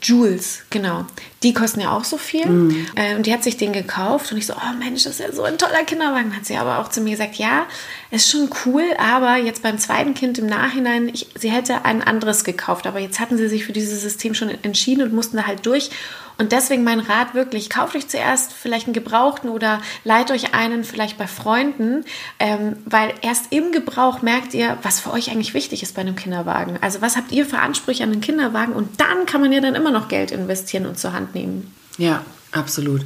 Jules, 0.00 0.62
genau. 0.70 1.04
Die 1.42 1.52
kosten 1.52 1.80
ja 1.80 1.96
auch 1.96 2.04
so 2.04 2.16
viel. 2.16 2.46
Mhm. 2.46 2.86
Äh, 2.94 3.14
und 3.16 3.26
die 3.26 3.32
hat 3.32 3.44
sich 3.44 3.56
den 3.56 3.72
gekauft 3.72 4.32
und 4.32 4.38
ich 4.38 4.46
so, 4.46 4.54
oh 4.54 4.78
Mensch, 4.78 5.04
das 5.04 5.14
ist 5.14 5.20
ja 5.20 5.32
so 5.32 5.42
ein 5.42 5.58
toller 5.58 5.84
Kinderwagen. 5.84 6.34
Hat 6.34 6.46
sie 6.46 6.56
aber 6.56 6.78
auch 6.78 6.88
zu 6.88 7.00
mir 7.00 7.12
gesagt, 7.12 7.36
ja, 7.36 7.66
ist 8.10 8.30
schon 8.30 8.48
cool, 8.64 8.84
aber 8.98 9.36
jetzt 9.36 9.62
beim 9.62 9.78
zweiten 9.78 10.14
Kind 10.14 10.38
im 10.38 10.46
Nachhinein, 10.46 11.08
ich, 11.08 11.28
sie 11.38 11.50
hätte 11.50 11.84
ein 11.84 12.02
anderes 12.02 12.44
gekauft, 12.44 12.86
aber 12.86 13.00
jetzt 13.00 13.20
hatten 13.20 13.36
sie 13.36 13.48
sich 13.48 13.64
für 13.64 13.72
dieses 13.72 14.00
System 14.00 14.34
schon 14.34 14.50
entschieden 14.62 15.02
und 15.02 15.12
mussten 15.12 15.36
da 15.36 15.46
halt 15.46 15.66
durch. 15.66 15.90
Und 16.38 16.52
deswegen 16.52 16.84
mein 16.84 17.00
Rat 17.00 17.34
wirklich, 17.34 17.70
kauft 17.70 17.94
euch 17.94 18.08
zuerst 18.08 18.52
vielleicht 18.52 18.86
einen 18.86 18.94
Gebrauchten 18.94 19.48
oder 19.48 19.80
leiht 20.04 20.30
euch 20.30 20.54
einen 20.54 20.84
vielleicht 20.84 21.18
bei 21.18 21.26
Freunden, 21.26 22.04
ähm, 22.38 22.76
weil 22.84 23.14
erst 23.22 23.52
im 23.52 23.72
Gebrauch 23.72 24.22
merkt 24.22 24.54
ihr, 24.54 24.78
was 24.82 25.00
für 25.00 25.12
euch 25.12 25.30
eigentlich 25.30 25.54
wichtig 25.54 25.82
ist 25.82 25.94
bei 25.94 26.00
einem 26.00 26.16
Kinderwagen. 26.16 26.78
Also 26.80 27.00
was 27.00 27.16
habt 27.16 27.32
ihr 27.32 27.46
für 27.46 27.58
Ansprüche 27.58 28.04
an 28.04 28.10
den 28.10 28.20
Kinderwagen 28.20 28.72
und 28.72 29.00
dann 29.00 29.26
kann 29.26 29.40
man 29.40 29.52
ja 29.52 29.60
dann 29.60 29.74
immer 29.74 29.90
noch 29.90 30.08
Geld 30.08 30.30
investieren 30.30 30.86
und 30.86 30.98
zur 30.98 31.12
Hand 31.12 31.34
nehmen. 31.34 31.72
Ja, 31.98 32.24
absolut. 32.52 33.02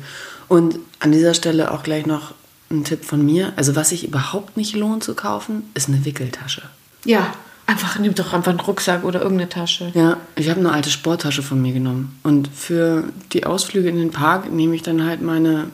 Und 0.49 0.78
an 1.00 1.12
dieser 1.12 1.35
Stelle 1.35 1.73
auch 1.73 1.83
gleich 1.83 2.06
noch 2.06 2.35
ein 2.71 2.85
Tipp 2.85 3.04
von 3.04 3.25
mir. 3.25 3.52
Also 3.56 3.76
was 3.76 3.90
sich 3.90 4.06
überhaupt 4.06 4.56
nicht 4.56 4.75
lohnt 4.75 5.04
zu 5.04 5.14
kaufen, 5.14 5.71
ist 5.75 5.88
eine 5.88 6.04
Wickeltasche. 6.04 6.62
Ja, 7.04 7.33
einfach 7.66 7.99
nimm 7.99 8.14
doch 8.14 8.32
einfach 8.32 8.50
einen 8.50 8.61
Rucksack 8.61 9.04
oder 9.04 9.23
irgendeine 9.23 9.49
Tasche. 9.49 9.90
Ja, 9.94 10.18
ich 10.37 10.49
habe 10.49 10.61
eine 10.61 10.73
alte 10.73 10.90
Sporttasche 10.90 11.42
von 11.42 11.61
mir 11.61 11.73
genommen. 11.73 12.18
Und 12.23 12.49
für 12.49 13.04
die 13.32 13.44
Ausflüge 13.44 13.88
in 13.88 13.96
den 13.96 14.11
Park 14.11 14.50
nehme 14.52 14.75
ich 14.75 14.82
dann 14.82 15.04
halt 15.04 15.23
meine, 15.23 15.70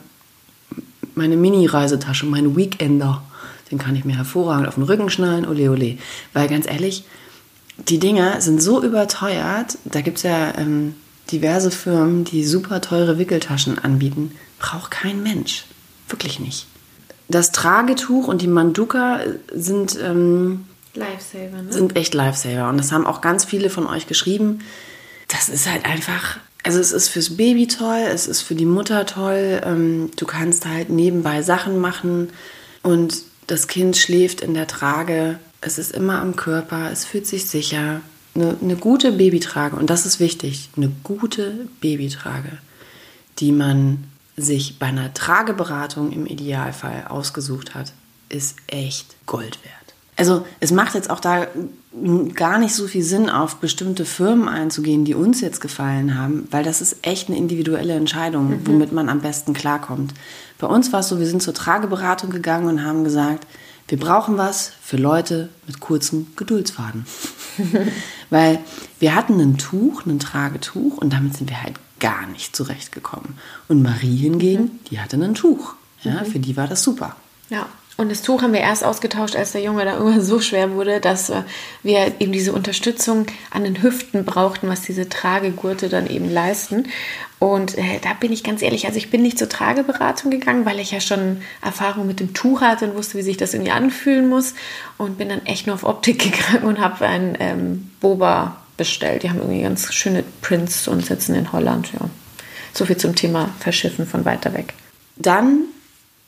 meine 1.15 1.37
Mini-Reisetasche, 1.37 2.25
meine 2.25 2.55
Weekender. 2.55 3.23
Den 3.71 3.77
kann 3.77 3.95
ich 3.95 4.05
mir 4.05 4.17
hervorragend 4.17 4.67
auf 4.67 4.75
den 4.75 4.83
Rücken 4.83 5.09
schnallen, 5.09 5.47
ole 5.47 5.71
ole. 5.71 5.97
Weil 6.33 6.47
ganz 6.47 6.67
ehrlich, 6.67 7.05
die 7.77 7.99
Dinger 7.99 8.41
sind 8.41 8.61
so 8.61 8.83
überteuert. 8.83 9.77
Da 9.85 10.01
gibt 10.01 10.17
es 10.17 10.23
ja 10.23 10.57
ähm, 10.57 10.95
diverse 11.31 11.71
Firmen, 11.71 12.23
die 12.23 12.43
super 12.43 12.81
teure 12.81 13.17
Wickeltaschen 13.17 13.79
anbieten. 13.79 14.31
Braucht 14.59 14.91
kein 14.91 15.23
Mensch. 15.23 15.65
Wirklich 16.09 16.39
nicht. 16.39 16.67
Das 17.29 17.51
Tragetuch 17.51 18.27
und 18.27 18.41
die 18.41 18.47
Manduka 18.47 19.21
sind, 19.53 19.97
ähm, 20.01 20.65
Lifesaver, 20.95 21.61
ne? 21.61 21.73
sind 21.73 21.95
echt 21.95 22.13
Lifesaver. 22.13 22.69
Und 22.69 22.77
das 22.77 22.91
haben 22.91 23.05
auch 23.05 23.21
ganz 23.21 23.45
viele 23.45 23.69
von 23.69 23.87
euch 23.87 24.07
geschrieben. 24.07 24.59
Das 25.27 25.49
ist 25.49 25.69
halt 25.69 25.85
einfach, 25.85 26.37
also 26.63 26.79
es 26.79 26.91
ist 26.91 27.09
fürs 27.09 27.37
Baby 27.37 27.67
toll, 27.67 28.03
es 28.07 28.27
ist 28.27 28.41
für 28.41 28.55
die 28.55 28.65
Mutter 28.65 29.05
toll. 29.05 29.61
Ähm, 29.63 30.11
du 30.15 30.25
kannst 30.25 30.65
halt 30.65 30.89
nebenbei 30.89 31.41
Sachen 31.41 31.79
machen 31.79 32.29
und 32.83 33.23
das 33.47 33.67
Kind 33.67 33.97
schläft 33.97 34.41
in 34.41 34.53
der 34.53 34.67
Trage. 34.67 35.39
Es 35.61 35.77
ist 35.77 35.91
immer 35.91 36.21
am 36.21 36.35
Körper, 36.35 36.91
es 36.91 37.05
fühlt 37.05 37.27
sich 37.27 37.47
sicher. 37.47 38.01
Eine, 38.35 38.57
eine 38.61 38.75
gute 38.75 39.11
Babytrage, 39.11 39.75
und 39.75 39.91
das 39.91 40.07
ist 40.07 40.19
wichtig, 40.19 40.69
eine 40.75 40.91
gute 41.03 41.67
Babytrage, 41.81 42.57
die 43.39 43.51
man 43.51 44.05
sich 44.35 44.79
bei 44.79 44.87
einer 44.87 45.13
Trageberatung 45.13 46.11
im 46.11 46.25
Idealfall 46.25 47.05
ausgesucht 47.07 47.75
hat, 47.75 47.93
ist 48.29 48.55
echt 48.67 49.15
Gold 49.27 49.59
wert. 49.63 49.82
Also 50.15 50.45
es 50.59 50.71
macht 50.71 50.93
jetzt 50.93 51.09
auch 51.09 51.19
da 51.19 51.47
gar 52.35 52.57
nicht 52.59 52.73
so 52.73 52.87
viel 52.87 53.03
Sinn, 53.03 53.29
auf 53.29 53.57
bestimmte 53.57 54.05
Firmen 54.05 54.47
einzugehen, 54.47 55.05
die 55.05 55.15
uns 55.15 55.41
jetzt 55.41 55.61
gefallen 55.61 56.17
haben, 56.17 56.47
weil 56.51 56.63
das 56.63 56.81
ist 56.81 56.97
echt 57.01 57.29
eine 57.29 57.37
individuelle 57.37 57.93
Entscheidung, 57.93 58.61
womit 58.65 58.91
man 58.91 59.09
am 59.09 59.21
besten 59.21 59.53
klarkommt. 59.53 60.13
Bei 60.59 60.67
uns 60.67 60.93
war 60.93 61.01
es 61.01 61.09
so, 61.09 61.19
wir 61.19 61.27
sind 61.27 61.41
zur 61.41 61.53
Trageberatung 61.53 62.29
gegangen 62.29 62.67
und 62.67 62.83
haben 62.83 63.03
gesagt, 63.03 63.47
wir 63.87 63.99
brauchen 63.99 64.37
was 64.37 64.71
für 64.81 64.97
Leute 64.97 65.49
mit 65.67 65.79
kurzem 65.79 66.27
Geduldsfaden. 66.35 67.05
weil 68.29 68.59
wir 68.99 69.13
hatten 69.13 69.39
ein 69.39 69.57
Tuch, 69.57 70.05
ein 70.05 70.19
Tragetuch 70.19 70.97
und 70.97 71.13
damit 71.13 71.37
sind 71.37 71.49
wir 71.49 71.61
halt 71.61 71.75
gar 71.99 72.25
nicht 72.27 72.55
zurechtgekommen. 72.55 73.35
Und 73.67 73.83
Marie 73.83 74.17
hingegen, 74.17 74.79
die 74.89 74.99
hatte 74.99 75.17
ein 75.17 75.35
Tuch. 75.35 75.75
Ja, 76.03 76.23
Für 76.25 76.39
die 76.39 76.57
war 76.57 76.67
das 76.67 76.83
super. 76.83 77.15
Ja. 77.49 77.67
Und 77.95 78.09
das 78.09 78.23
Tuch 78.23 78.41
haben 78.41 78.53
wir 78.53 78.59
erst 78.59 78.83
ausgetauscht, 78.83 79.35
als 79.35 79.51
der 79.51 79.61
Junge 79.61 79.85
da 79.85 79.93
irgendwann 79.93 80.21
so 80.21 80.41
schwer 80.41 80.71
wurde, 80.71 80.99
dass 80.99 81.31
wir 81.83 82.19
eben 82.19 82.31
diese 82.31 82.51
Unterstützung 82.51 83.27
an 83.51 83.63
den 83.63 83.83
Hüften 83.83 84.25
brauchten, 84.25 84.67
was 84.67 84.81
diese 84.81 85.09
Tragegurte 85.09 85.89
dann 85.89 86.07
eben 86.07 86.29
leisten. 86.31 86.87
Und 87.37 87.77
äh, 87.77 87.99
da 88.01 88.13
bin 88.13 88.31
ich 88.31 88.43
ganz 88.43 88.61
ehrlich, 88.61 88.85
also 88.85 88.97
ich 88.97 89.11
bin 89.11 89.21
nicht 89.21 89.37
zur 89.37 89.49
Trageberatung 89.49 90.31
gegangen, 90.31 90.65
weil 90.65 90.79
ich 90.79 90.91
ja 90.91 91.01
schon 91.01 91.41
Erfahrung 91.61 92.07
mit 92.07 92.19
dem 92.19 92.33
Tuch 92.33 92.61
hatte 92.61 92.85
und 92.85 92.95
wusste, 92.95 93.17
wie 93.17 93.21
sich 93.21 93.37
das 93.37 93.53
irgendwie 93.53 93.73
anfühlen 93.73 94.29
muss. 94.29 94.53
Und 94.97 95.17
bin 95.17 95.29
dann 95.29 95.45
echt 95.45 95.67
nur 95.67 95.75
auf 95.75 95.83
Optik 95.83 96.19
gegangen 96.31 96.63
und 96.63 96.79
habe 96.79 97.05
ein 97.05 97.37
ähm, 97.39 97.91
Boba 97.99 98.61
bestellt. 98.77 99.23
Die 99.23 99.29
haben 99.29 99.39
irgendwie 99.39 99.61
ganz 99.61 99.93
schöne 99.93 100.23
Prints 100.41 100.87
und 100.87 101.05
sitzen 101.05 101.35
in 101.35 101.51
Holland. 101.51 101.91
Ja. 101.93 102.09
So 102.73 102.85
viel 102.85 102.97
zum 102.97 103.13
Thema 103.13 103.49
Verschiffen 103.59 104.07
von 104.07 104.25
weiter 104.25 104.53
weg. 104.53 104.73
Dann 105.17 105.65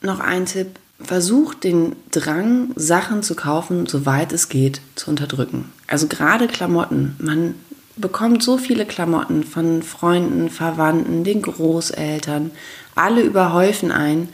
noch 0.02 0.20
ein 0.20 0.46
Tipp. 0.46 0.80
Versucht 1.00 1.64
den 1.64 1.96
Drang, 2.12 2.72
Sachen 2.76 3.22
zu 3.22 3.36
kaufen, 3.36 3.86
soweit 3.86 4.32
es 4.32 4.50
geht, 4.50 4.82
zu 4.96 5.10
unterdrücken. 5.10 5.72
Also 5.88 6.08
gerade 6.08 6.48
Klamotten. 6.48 7.16
Man 7.20 7.56
bekommt 7.98 8.44
so 8.44 8.58
viele 8.58 8.86
Klamotten 8.86 9.44
von 9.44 9.84
Freunden, 9.84 10.50
Verwandten, 10.50 11.24
den 11.24 11.42
Großeltern. 11.42 12.52
Alle 12.96 13.22
überhäufen 13.22 13.92
ein 13.92 14.30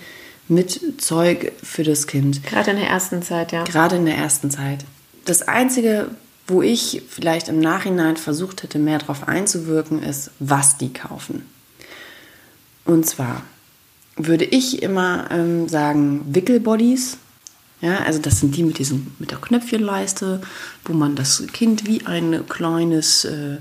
mit 0.47 1.01
Zeug 1.01 1.53
für 1.63 1.83
das 1.83 2.07
Kind. 2.07 2.43
Gerade 2.43 2.71
in 2.71 2.77
der 2.77 2.89
ersten 2.89 3.21
Zeit, 3.21 3.51
ja. 3.51 3.63
Gerade 3.63 3.95
in 3.95 4.05
der 4.05 4.17
ersten 4.17 4.51
Zeit. 4.51 4.85
Das 5.25 5.47
Einzige, 5.47 6.09
wo 6.47 6.61
ich 6.61 7.03
vielleicht 7.07 7.47
im 7.47 7.59
Nachhinein 7.59 8.17
versucht 8.17 8.63
hätte, 8.63 8.79
mehr 8.79 8.99
darauf 8.99 9.27
einzuwirken, 9.27 10.03
ist, 10.03 10.31
was 10.39 10.77
die 10.77 10.91
kaufen. 10.91 11.45
Und 12.85 13.05
zwar 13.05 13.43
würde 14.27 14.45
ich 14.45 14.81
immer 14.81 15.29
ähm, 15.31 15.67
sagen, 15.67 16.21
Wickelbodies. 16.27 17.17
Ja, 17.81 17.99
also 18.05 18.19
das 18.19 18.39
sind 18.39 18.55
die 18.55 18.63
mit 18.63 18.77
diesem 18.77 19.07
mit 19.17 19.31
der 19.31 19.39
Knöpfchenleiste, 19.39 20.41
wo 20.85 20.93
man 20.93 21.15
das 21.15 21.43
Kind 21.51 21.87
wie 21.87 22.05
ein 22.05 22.45
kleines 22.47 23.25
äh, 23.25 23.57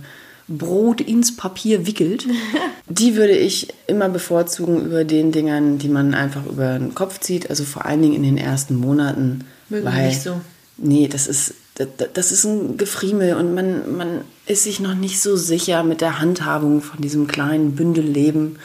Brot 0.50 1.00
ins 1.00 1.36
Papier 1.36 1.86
wickelt. 1.86 2.26
Die 2.88 3.14
würde 3.14 3.36
ich 3.36 3.68
immer 3.86 4.08
bevorzugen 4.08 4.84
über 4.84 5.04
den 5.04 5.30
Dingern, 5.30 5.78
die 5.78 5.88
man 5.88 6.12
einfach 6.12 6.44
über 6.44 6.76
den 6.76 6.92
Kopf 6.92 7.20
zieht. 7.20 7.48
Also 7.48 7.62
vor 7.62 7.86
allen 7.86 8.02
Dingen 8.02 8.16
in 8.16 8.24
den 8.24 8.36
ersten 8.36 8.74
Monaten. 8.74 9.44
Mögen 9.68 9.84
wir 9.84 10.06
nicht 10.06 10.22
so. 10.22 10.40
Nee, 10.76 11.06
das 11.06 11.28
ist, 11.28 11.54
das, 11.76 11.88
das 12.12 12.32
ist 12.32 12.44
ein 12.44 12.76
Gefriemel 12.76 13.34
und 13.34 13.54
man, 13.54 13.96
man 13.96 14.20
ist 14.46 14.64
sich 14.64 14.80
noch 14.80 14.94
nicht 14.94 15.20
so 15.20 15.36
sicher 15.36 15.84
mit 15.84 16.00
der 16.00 16.20
Handhabung 16.20 16.82
von 16.82 17.00
diesem 17.00 17.28
kleinen 17.28 17.76
Bündelleben. 17.76 18.58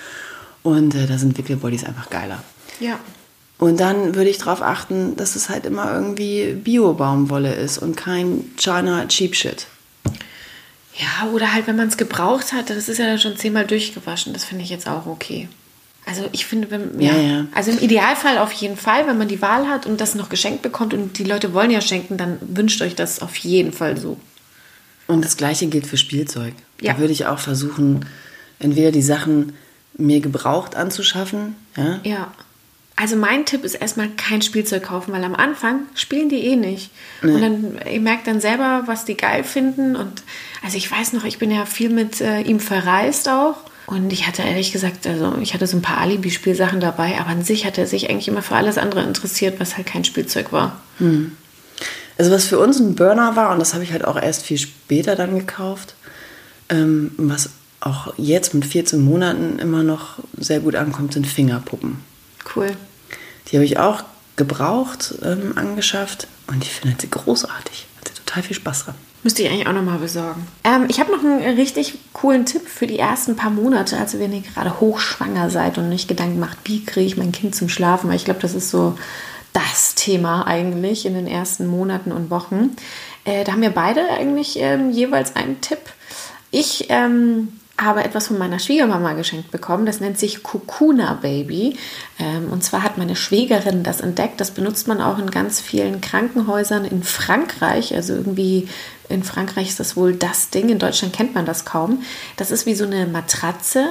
Und 0.66 0.96
äh, 0.96 1.06
da 1.06 1.20
sind 1.20 1.38
Wickelbodies 1.38 1.84
einfach 1.84 2.10
geiler. 2.10 2.44
Ja. 2.80 3.00
Und 3.60 3.80
dann 3.80 4.16
würde 4.16 4.32
ich 4.32 4.40
darauf 4.40 4.64
achten, 4.64 5.16
dass 5.16 5.36
es 5.36 5.48
halt 5.48 5.68
immer 5.68 5.94
irgendwie 5.94 6.54
Bio-Baumwolle 6.54 7.54
ist 7.54 7.78
und 7.78 7.96
kein 7.96 8.46
China 8.58 9.08
Cheap 9.08 9.36
Shit. 9.36 9.68
Ja, 10.98 11.30
oder 11.32 11.54
halt, 11.54 11.68
wenn 11.68 11.76
man 11.76 11.88
es 11.88 11.98
gebraucht 11.98 12.52
hat, 12.52 12.72
das 12.72 12.90
ist 12.90 12.98
ja 12.98 13.06
dann 13.06 13.20
schon 13.20 13.38
zehnmal 13.38 13.68
durchgewaschen. 13.68 14.34
Das 14.34 14.44
finde 14.44 14.64
ich 14.64 14.72
jetzt 14.72 14.88
auch 14.90 15.06
okay. 15.06 15.48
Also 16.08 16.28
ich 16.32 16.48
finde, 16.48 16.72
wenn, 16.72 17.00
ja, 17.00 17.14
Ja, 17.14 17.22
ja. 17.22 17.46
also 17.54 17.70
im 17.70 17.78
Idealfall 17.78 18.40
auf 18.40 18.52
jeden 18.54 18.76
Fall, 18.76 19.06
wenn 19.06 19.20
man 19.20 19.28
die 19.28 19.44
Wahl 19.44 19.68
hat 19.68 19.86
und 19.86 20.02
das 20.02 20.16
noch 20.16 20.30
geschenkt 20.30 20.64
bekommt 20.64 20.96
und 20.96 21.20
die 21.20 21.26
Leute 21.26 21.54
wollen 21.54 21.70
ja 21.70 21.82
schenken, 21.82 22.18
dann 22.18 22.40
wünscht 22.42 22.82
euch 22.82 22.96
das 22.96 23.22
auf 23.22 23.36
jeden 23.36 23.72
Fall 23.72 23.98
so. 23.98 24.18
Und 25.06 25.24
das 25.24 25.38
gleiche 25.38 25.68
gilt 25.68 25.86
für 25.86 25.98
Spielzeug. 25.98 26.56
Ja. 26.82 26.94
Da 26.94 27.00
würde 27.00 27.14
ich 27.14 27.28
auch 27.28 27.40
versuchen, 27.40 28.06
entweder 28.58 28.92
die 28.92 29.04
Sachen 29.04 29.54
mir 29.98 30.20
gebraucht 30.20 30.75
anzuschaffen, 30.75 31.56
ja, 31.75 32.00
Ja. 32.04 32.32
Also 32.98 33.18
mein 33.18 33.46
Tipp 33.46 33.66
ist 33.66 33.75
erstmal 33.75 34.08
kein 34.08 34.42
Spielzeug 34.42 34.84
kaufen, 34.84 35.12
weil 35.12 35.24
am 35.25 35.36
Anfang 35.36 35.82
spielen 35.96 36.30
die 36.30 36.46
eh 36.46 36.56
nicht. 36.56 36.92
Und 37.22 37.42
dann, 37.42 37.78
ihr 37.92 38.00
merkt 38.00 38.25
dann 38.25 38.40
selber, 38.40 38.84
was 38.86 39.04
die 39.04 39.18
geil 39.18 39.44
finden. 39.44 39.98
Und 39.98 40.24
also 40.64 40.78
ich 40.78 40.90
weiß 40.90 41.12
noch, 41.12 41.25
ich 41.25 41.38
bin 41.38 41.52
ja 41.52 41.66
viel 41.66 41.90
mit 41.90 42.22
äh, 42.22 42.40
ihm 42.40 42.62
verreist 42.62 43.28
auch. 43.28 43.58
Und 43.88 44.14
ich 44.14 44.28
hatte 44.28 44.44
ehrlich 44.44 44.72
gesagt, 44.72 45.06
also 45.06 45.36
ich 45.42 45.54
hatte 45.54 45.68
so 45.68 45.75
ein 45.75 45.82
paar 45.82 45.98
Alibi-Spielsachen 45.98 46.80
dabei, 46.80 47.20
aber 47.20 47.32
an 47.32 47.44
sich 47.44 47.66
hat 47.66 47.78
er 47.78 47.86
sich 47.86 48.10
eigentlich 48.10 48.30
immer 48.30 48.42
für 48.42 48.56
alles 48.56 48.78
andere 48.78 49.04
interessiert, 49.04 49.60
was 49.60 49.75
halt 49.75 49.88
kein 49.88 50.06
Spielzeug 50.06 50.54
war. 50.54 50.80
Also 52.18 52.32
was 52.32 52.46
für 52.46 52.60
uns 52.60 52.80
ein 52.80 52.96
Burner 52.96 53.36
war, 53.36 53.52
und 53.52 53.60
das 53.60 53.74
habe 53.74 53.84
ich 53.84 53.92
halt 53.92 54.06
auch 54.06 54.20
erst 54.20 54.44
viel 54.44 54.58
später 54.58 55.16
dann 55.16 55.38
gekauft, 55.38 55.96
ähm, 56.70 57.12
was 57.18 57.50
auch 57.86 58.13
jetzt 58.18 58.54
mit 58.54 58.65
14 58.65 59.04
Monaten 59.04 59.60
immer 59.60 59.84
noch 59.84 60.20
sehr 60.38 60.60
gut 60.60 60.75
ankommt, 60.75 61.13
sind 61.13 61.27
Fingerpuppen. 61.27 62.00
Cool. 62.56 62.72
Die 63.48 63.58
habe 63.58 63.65
ich 63.65 63.77
auch 63.77 64.04
gebraucht, 64.36 65.15
ähm, 65.24 65.54
angeschafft 65.56 66.27
und 66.48 66.63
die 66.63 66.70
findet 66.70 67.01
sie 67.01 67.10
großartig. 67.10 67.88
Hat 68.00 68.08
sie 68.08 68.13
total 68.15 68.44
viel 68.44 68.56
Spaß 68.56 68.86
dran. 68.86 68.96
Müsste 69.24 69.44
ich 69.44 69.50
eigentlich 69.50 69.68
auch 69.68 69.74
nochmal 69.74 70.00
besorgen. 70.00 70.48
Ähm, 70.63 70.86
ich 70.88 71.00
habe 71.00 71.12
noch 71.12 71.24
einen 71.24 71.58
richtig 71.58 71.98
coolen 72.13 72.46
Tipp 72.46 72.68
für 72.68 72.86
die 72.86 73.00
ersten 73.00 73.36
paar 73.36 73.50
Monate, 73.50 73.98
also 73.98 74.20
wenn 74.20 74.34
ihr 74.34 74.42
gerade 74.42 74.80
hochschwanger 74.80 75.50
seid 75.50 75.77
und 75.77 75.89
nicht 75.89 76.08
Gedanken 76.08 76.39
macht, 76.39 76.58
wie 76.65 76.84
kriege 76.84 77.06
ich 77.06 77.18
mein 77.18 77.32
Kind 77.32 77.56
zum 77.56 77.70
Schlafen, 77.70 78.10
weil 78.10 78.18
ich 78.18 78.25
glaube, 78.25 78.42
das 78.42 78.54
ist 78.54 78.70
so 78.70 78.98
das 79.54 79.96
Thema 79.96 80.46
eigentlich 80.46 81.06
in 81.06 81.13
den 81.13 81.27
ersten 81.27 81.65
Monaten 81.65 82.12
und 82.12 82.30
Wochen. 82.30 82.75
Äh, 83.24 83.44
da 83.46 83.54
haben 83.54 83.62
wir 83.62 83.70
beide 83.70 84.01
eigentlich 84.10 84.58
ähm, 84.60 84.92
jeweils 84.92 85.36
einen 85.36 85.62
Tipp. 85.62 85.80
Ich 86.51 86.88
ähm, 86.89 87.60
habe 87.77 88.03
etwas 88.03 88.27
von 88.27 88.38
meiner 88.38 88.60
Schwiegermama 88.60 89.13
geschenkt 89.13 89.51
bekommen. 89.51 89.86
Das 89.86 90.00
nennt 90.00 90.17
sich 90.17 90.44
Kukuna 90.44 91.20
Baby. 91.22 91.77
Ähm, 92.20 92.50
und 92.50 92.63
zwar 92.63 92.84
hat 92.84 92.98
meine 92.98 93.15
Schwägerin 93.15 93.84
das 93.84 94.00
entdeckt. 94.00 94.39
Das 94.39 94.51
benutzt 94.51 94.88
man 94.88 95.01
auch 95.01 95.17
in 95.20 95.29
ganz 95.29 95.60
vielen 95.60 96.00
Krankenhäusern 96.00 96.86
in 96.86 97.03
Frankreich. 97.03 97.94
Also 97.94 98.13
irgendwie 98.13 98.70
in 99.10 99.24
Frankreich 99.24 99.70
ist 99.70 99.79
das 99.79 99.98
wohl 99.98 100.13
das 100.13 100.50
Ding. 100.51 100.70
In 100.70 100.79
Deutschland 100.79 101.13
kennt 101.13 101.36
man 101.36 101.46
das 101.46 101.65
kaum. 101.65 102.03
Das 102.38 102.51
ist 102.51 102.65
wie 102.65 102.75
so 102.75 102.86
eine 102.86 103.08
Matratze, 103.08 103.89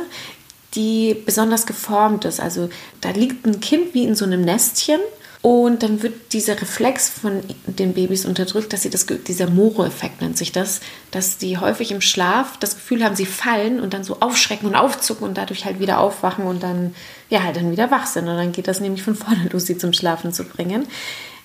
die 0.74 1.14
besonders 1.26 1.66
geformt 1.66 2.24
ist. 2.24 2.40
Also 2.40 2.70
da 3.02 3.10
liegt 3.10 3.46
ein 3.46 3.60
Kind 3.60 3.92
wie 3.92 4.04
in 4.04 4.14
so 4.14 4.24
einem 4.24 4.40
Nestchen 4.40 5.00
und 5.44 5.82
dann 5.82 6.02
wird 6.02 6.32
dieser 6.32 6.58
Reflex 6.58 7.10
von 7.10 7.42
den 7.66 7.92
Babys 7.92 8.24
unterdrückt, 8.24 8.72
dass 8.72 8.80
sie 8.80 8.88
das, 8.88 9.04
dieser 9.04 9.50
Moro-Effekt 9.50 10.22
nennt 10.22 10.38
sich 10.38 10.52
das, 10.52 10.80
dass 11.10 11.36
die 11.36 11.58
häufig 11.58 11.92
im 11.92 12.00
Schlaf 12.00 12.56
das 12.60 12.76
Gefühl 12.76 13.04
haben, 13.04 13.14
sie 13.14 13.26
fallen 13.26 13.78
und 13.78 13.92
dann 13.92 14.04
so 14.04 14.20
aufschrecken 14.20 14.66
und 14.66 14.74
aufzucken 14.74 15.28
und 15.28 15.36
dadurch 15.36 15.66
halt 15.66 15.80
wieder 15.80 16.00
aufwachen 16.00 16.46
und 16.46 16.62
dann, 16.62 16.94
ja, 17.28 17.42
halt 17.42 17.56
dann 17.56 17.70
wieder 17.70 17.90
wach 17.90 18.06
sind. 18.06 18.26
Und 18.26 18.38
dann 18.38 18.52
geht 18.52 18.68
das 18.68 18.80
nämlich 18.80 19.02
von 19.02 19.16
vorne 19.16 19.46
los, 19.52 19.66
sie 19.66 19.76
zum 19.76 19.92
Schlafen 19.92 20.32
zu 20.32 20.44
bringen. 20.44 20.88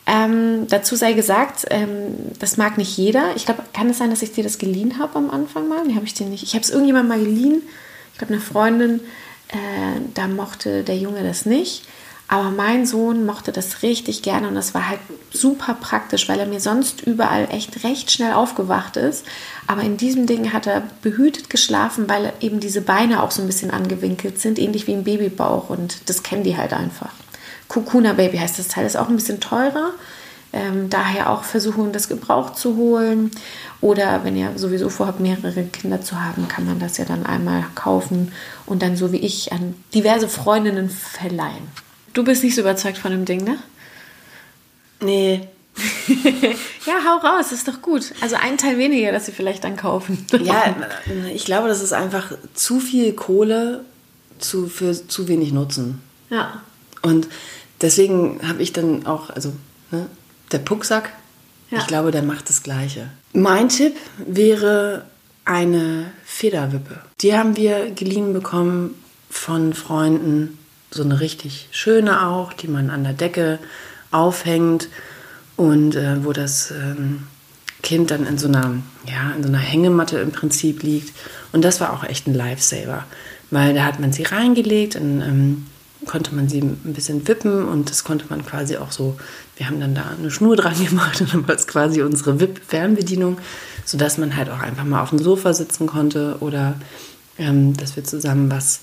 Ähm, 0.08 0.68
dazu 0.70 0.96
sei 0.96 1.12
gesagt, 1.12 1.66
ähm, 1.70 2.16
das 2.40 2.56
mag 2.56 2.78
nicht 2.78 2.96
jeder. 2.96 3.36
Ich 3.36 3.44
glaube, 3.44 3.64
kann 3.74 3.90
es 3.90 3.98
sein, 3.98 4.12
dass 4.12 4.22
ich 4.22 4.32
dir 4.32 4.46
das 4.46 4.60
geliehen 4.60 4.98
habe 4.98 5.18
am 5.18 5.30
Anfang 5.30 5.68
mal? 5.68 5.86
Nee, 5.86 5.96
habe 5.96 6.06
ich 6.06 6.14
dir 6.14 6.26
nicht. 6.26 6.44
Ich 6.44 6.54
habe 6.54 6.64
es 6.64 6.70
irgendjemand 6.70 7.10
mal 7.10 7.20
geliehen. 7.20 7.64
Ich 8.14 8.18
glaube, 8.18 8.34
eine 8.34 8.42
Freundin, 8.42 9.02
äh, 9.50 10.00
da 10.14 10.30
mochte 10.30 10.86
der 10.86 10.96
Junge 10.96 11.22
das 11.24 11.46
nicht. 11.46 11.84
Aber 12.32 12.52
mein 12.52 12.86
Sohn 12.86 13.26
mochte 13.26 13.52
das 13.52 13.82
richtig 13.82 14.22
gerne 14.22 14.48
und 14.48 14.54
das 14.54 14.76
war 14.76 14.88
halt 14.88 15.00
super 15.34 15.74
praktisch, 15.74 16.30
weil 16.30 16.40
er 16.40 16.46
mir 16.46 16.60
sonst 16.60 17.02
überall 17.02 17.48
echt 17.52 17.84
recht 17.84 18.12
schnell 18.12 18.34
aufgewacht 18.34 18.98
ist. 18.98 19.26
Aber 19.66 19.82
in 19.82 19.98
diesem 19.98 20.28
Ding 20.28 20.54
hat 20.54 20.68
er 20.68 20.84
behütet 21.02 21.50
geschlafen, 21.50 22.08
weil 22.08 22.32
eben 22.40 22.60
diese 22.60 22.82
Beine 22.82 23.24
auch 23.24 23.32
so 23.32 23.42
ein 23.42 23.48
bisschen 23.48 23.72
angewinkelt 23.72 24.40
sind, 24.40 24.60
ähnlich 24.60 24.86
wie 24.86 24.94
im 24.94 25.06
Babybauch 25.06 25.72
und 25.72 26.08
das 26.08 26.22
kennen 26.22 26.44
die 26.44 26.56
halt 26.56 26.72
einfach. 26.72 27.10
Kukuna 27.68 28.14
Baby 28.14 28.38
heißt 28.38 28.60
das 28.60 28.68
Teil, 28.68 28.86
ist 28.86 28.96
auch 28.96 29.10
ein 29.10 29.16
bisschen 29.16 29.40
teurer. 29.40 29.94
Ähm, 30.54 30.90
daher 30.90 31.32
auch 31.32 31.44
versuchen, 31.44 31.92
das 31.92 32.10
gebraucht 32.10 32.58
zu 32.58 32.76
holen. 32.76 33.32
Oder 33.82 34.24
wenn 34.24 34.36
ihr 34.36 34.52
sowieso 34.56 34.90
vorhabt, 34.90 35.20
mehrere 35.20 35.64
Kinder 35.64 36.02
zu 36.02 36.24
haben, 36.24 36.48
kann 36.48 36.66
man 36.66 36.80
das 36.80 36.98
ja 36.98 37.06
dann 37.06 37.26
einmal 37.26 37.66
kaufen 37.74 38.34
und 38.68 38.84
dann 38.84 38.96
so 38.96 39.12
wie 39.12 39.18
ich 39.18 39.52
an 39.52 39.74
diverse 39.96 40.28
Freundinnen 40.28 40.90
verleihen. 40.90 41.89
Du 42.14 42.24
bist 42.24 42.44
nicht 42.44 42.56
so 42.56 42.62
überzeugt 42.62 42.98
von 42.98 43.12
dem 43.12 43.26
Ding, 43.26 43.44
ne? 43.44 43.60
Nee. 45.02 45.48
ja, 46.86 46.94
hau 47.06 47.26
raus, 47.26 47.52
ist 47.52 47.68
doch 47.68 47.82
gut. 47.82 48.14
Also 48.22 48.36
ein 48.36 48.58
Teil 48.58 48.78
weniger, 48.78 49.12
dass 49.12 49.28
sie 49.28 49.32
vielleicht 49.32 49.64
dann 49.64 49.78
kaufen. 49.78 50.26
ja, 50.44 50.76
ich 51.34 51.46
glaube, 51.46 51.68
das 51.68 51.82
ist 51.82 51.94
einfach 51.94 52.34
zu 52.54 52.80
viel 52.80 53.14
Kohle 53.14 53.86
zu, 54.40 54.68
für 54.68 54.94
zu 55.08 55.28
wenig 55.28 55.54
Nutzen. 55.54 56.02
Ja. 56.30 56.62
Und 57.02 57.28
deswegen 57.82 58.40
habe 58.46 58.62
ich 58.62 58.74
dann 58.74 59.06
auch, 59.06 59.30
also 59.30 59.54
ne, 59.92 60.08
der 60.52 60.60
Pucksack, 60.60 61.14
ja. 61.72 61.80
ich 61.80 61.88
glaube, 61.88 62.12
der 62.12 62.24
macht 62.24 62.50
das 62.50 62.64
Gleiche. 62.64 63.10
Mein 63.34 63.70
Tipp 63.70 63.96
wäre 64.18 65.06
eine 65.46 66.12
Federwippe. 66.26 67.02
Die 67.22 67.36
haben 67.36 67.56
wir 67.56 67.92
geliehen 67.92 68.34
bekommen 68.34 68.96
von 69.30 69.74
Freunden 69.74 70.59
so 70.92 71.04
eine 71.04 71.20
richtig 71.20 71.70
schöne 71.72 72.28
auch, 72.28 72.54
die 72.54 72.68
man 72.68 72.90
an 72.90 73.04
der 73.04 73.14
Decke 73.14 73.60
aufhängt 74.12 74.90
und 75.56 75.96
äh, 75.96 76.24
wo 76.24 76.34
das 76.34 76.72
ähm, 76.72 77.24
Kind 77.84 78.12
dann 78.12 78.26
in 78.26 78.38
so 78.38 78.48
einer 78.48 78.76
ja 79.08 79.32
in 79.36 79.44
so 79.44 79.50
einer 79.50 79.60
Hängematte 79.60 80.20
im 80.20 80.32
Prinzip 80.32 80.84
liegt. 80.84 81.14
Und 81.52 81.64
das 81.64 81.80
war 81.80 81.94
auch 81.94 82.04
echt 82.04 82.28
ein 82.28 82.34
Lifesaver, 82.34 83.06
weil 83.52 83.74
da 83.74 83.86
hat 83.86 84.00
man 84.00 84.12
sie 84.12 84.24
reingelegt 84.24 84.96
und 84.96 85.22
ähm, 85.22 85.66
konnte 86.06 86.34
man 86.34 86.48
sie 86.48 86.62
ein 86.62 86.94
bisschen 86.94 87.28
wippen 87.28 87.68
und 87.68 87.90
das 87.90 88.04
konnte 88.04 88.26
man 88.30 88.46
quasi 88.46 88.78
auch 88.78 88.92
so, 88.92 89.18
wir 89.58 89.68
haben 89.68 89.80
dann 89.80 89.96
da 89.96 90.06
eine 90.18 90.32
Schnur 90.32 90.56
dran 90.56 90.74
gemacht 90.86 91.22
und 91.22 91.34
dann 91.34 91.48
war 91.48 91.56
es 91.56 91.68
quasi 91.68 92.02
unsere 92.02 92.40
Wipp-Fernbedienung, 92.40 93.38
sodass 93.86 94.18
man 94.18 94.36
halt 94.36 94.50
auch 94.50 94.60
einfach 94.60 94.86
mal 94.86 95.02
auf 95.02 95.10
dem 95.10 95.20
Sofa 95.20 95.54
sitzen 95.54 95.88
konnte 95.88 96.38
oder 96.40 96.76
ähm, 97.38 97.76
dass 97.76 97.96
wir 97.96 98.04
zusammen 98.04 98.50
was 98.50 98.82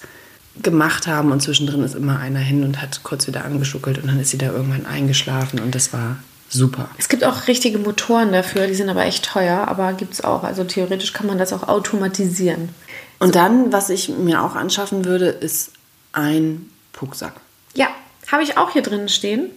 gemacht 0.63 1.07
haben 1.07 1.33
und 1.33 1.41
zwischendrin 1.41 1.83
ist 1.83 1.95
immer 1.95 2.19
einer 2.19 2.39
hin 2.39 2.65
und 2.65 2.81
hat 2.81 3.03
kurz 3.03 3.27
wieder 3.27 3.45
angeschuckelt 3.45 3.99
und 3.99 4.09
dann 4.09 4.21
ist 4.21 4.31
sie 4.31 4.39
da 4.39 4.47
irgendwann 4.47 4.87
eingeschlafen 4.87 5.61
und 5.61 5.75
das 5.75 5.93
war 5.93 6.17
super. 6.49 6.89
Es 6.99 7.09
gibt 7.09 7.25
auch 7.25 7.47
richtige 7.49 7.79
Motoren 7.79 8.33
dafür, 8.33 8.67
die 8.67 8.75
sind 8.75 8.89
aber 8.89 9.05
echt 9.05 9.25
teuer, 9.25 9.69
aber 9.69 9.93
gibt 9.93 10.15
es 10.15 10.25
auch. 10.25 10.45
Also 10.45 10.65
theoretisch 10.65 11.13
kann 11.13 11.27
man 11.27 11.39
das 11.39 11.53
auch 11.53 11.69
automatisieren. 11.69 12.71
Und 13.19 13.35
dann, 13.35 13.73
was 13.73 13.91
ich 13.91 14.09
mir 14.09 14.43
auch 14.43 14.55
anschaffen 14.55 15.05
würde, 15.05 15.27
ist 15.29 15.73
ein 16.13 16.71
Pucksack. 16.93 17.35
Ja, 17.75 17.89
habe 18.31 18.43
ich 18.43 18.59
auch 18.59 18.71
hier 18.71 18.83
drin 18.83 19.09
stehen. 19.09 19.51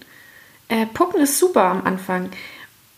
Äh, 0.67 0.85
Pucken 0.87 1.21
ist 1.21 1.39
super 1.39 1.63
am 1.63 1.85
Anfang. 1.85 2.29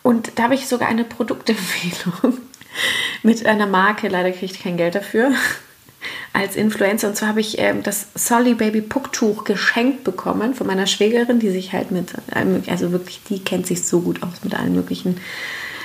Und 0.03 0.31
da 0.35 0.43
habe 0.43 0.55
ich 0.55 0.67
sogar 0.67 0.87
eine 0.87 1.03
Produktempfehlung 1.03 2.37
mit 3.23 3.45
einer 3.45 3.67
Marke. 3.67 4.07
Leider 4.07 4.31
kriege 4.31 4.53
ich 4.53 4.61
kein 4.61 4.77
Geld 4.77 4.95
dafür 4.95 5.31
als 6.33 6.55
Influencer. 6.55 7.07
Und 7.07 7.15
zwar 7.15 7.29
habe 7.29 7.41
ich 7.41 7.59
ähm, 7.59 7.83
das 7.83 8.07
Solly 8.15 8.53
Baby 8.53 8.81
Pucktuch 8.81 9.43
geschenkt 9.43 10.03
bekommen 10.03 10.53
von 10.53 10.67
meiner 10.67 10.87
Schwägerin, 10.87 11.39
die 11.39 11.49
sich 11.49 11.73
halt 11.73 11.91
mit, 11.91 12.13
also 12.67 12.91
wirklich, 12.91 13.21
die 13.29 13.39
kennt 13.39 13.67
sich 13.67 13.83
so 13.85 14.01
gut 14.01 14.23
aus 14.23 14.43
mit 14.43 14.55
allen 14.55 14.75
möglichen 14.75 15.17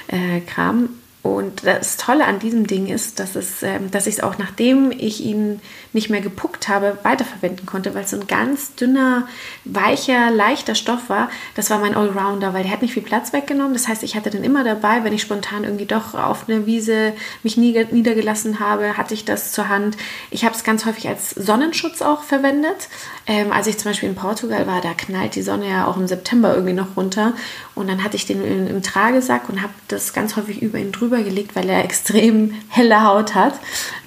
äh, 0.09 0.41
Kram. 0.41 0.91
Und 1.27 1.67
das 1.67 1.97
Tolle 1.97 2.25
an 2.25 2.39
diesem 2.39 2.69
Ding 2.69 2.87
ist, 2.87 3.19
dass, 3.19 3.35
es, 3.35 3.65
ähm, 3.65 3.91
dass 3.91 4.07
ich 4.07 4.15
es 4.15 4.23
auch 4.23 4.39
nachdem 4.39 4.93
ich 4.93 5.25
ihn 5.25 5.61
nicht 5.93 6.09
mehr 6.09 6.21
gepuckt 6.21 6.69
habe, 6.69 6.99
weiterverwenden 7.03 7.67
konnte, 7.67 7.95
weil 7.95 8.05
es 8.05 8.11
so 8.11 8.21
ein 8.21 8.29
ganz 8.29 8.77
dünner, 8.77 9.27
weicher, 9.65 10.31
leichter 10.31 10.77
Stoff 10.77 11.09
war. 11.09 11.29
Das 11.57 11.69
war 11.69 11.79
mein 11.79 11.97
Allrounder, 11.97 12.55
weil 12.55 12.63
der 12.63 12.71
hat 12.71 12.83
nicht 12.83 12.95
viel 12.95 13.03
Platz 13.03 13.33
weggenommen. 13.33 13.73
Das 13.73 13.89
heißt, 13.89 14.05
ich 14.05 14.15
hatte 14.15 14.31
den 14.31 14.45
immer 14.45 14.63
dabei, 14.63 15.03
wenn 15.03 15.13
ich 15.13 15.23
spontan 15.23 15.65
irgendwie 15.65 15.87
doch 15.87 16.15
auf 16.15 16.49
einer 16.49 16.65
Wiese 16.65 17.13
mich 17.43 17.57
niedergelassen 17.57 18.61
habe, 18.61 18.97
hatte 18.97 19.15
ich 19.15 19.25
das 19.25 19.51
zur 19.51 19.69
Hand. 19.69 19.97
Ich 20.31 20.45
habe 20.45 20.55
es 20.55 20.63
ganz 20.63 20.87
häufig 20.87 21.09
als 21.09 21.31
Sonnenschutz 21.31 22.03
auch 22.03 22.23
verwendet. 22.23 22.89
Ähm, 23.27 23.51
als 23.51 23.67
ich 23.67 23.79
zum 23.79 23.91
Beispiel 23.91 24.09
in 24.09 24.15
Portugal 24.15 24.69
war, 24.69 24.81
da 24.81 24.95
knallt 24.95 25.35
die 25.35 25.43
Sonne 25.43 25.69
ja 25.69 25.87
auch 25.89 25.97
im 25.97 26.07
September 26.07 26.55
irgendwie 26.55 26.75
noch 26.75 26.97
runter. 26.97 27.33
Und 27.75 27.89
dann 27.89 28.05
hatte 28.05 28.17
ich 28.17 28.27
den 28.27 28.45
im, 28.45 28.69
im 28.69 28.83
Tragesack 28.83 29.49
und 29.49 29.63
habe 29.63 29.73
das 29.89 30.13
ganz 30.13 30.37
häufig 30.37 30.63
über 30.63 30.79
ihn 30.79 30.93
drüber 30.93 31.16
gelegt, 31.23 31.57
weil 31.57 31.69
er 31.69 31.85
extrem 31.85 32.55
helle 32.69 33.03
Haut 33.03 33.35
hat. 33.35 33.55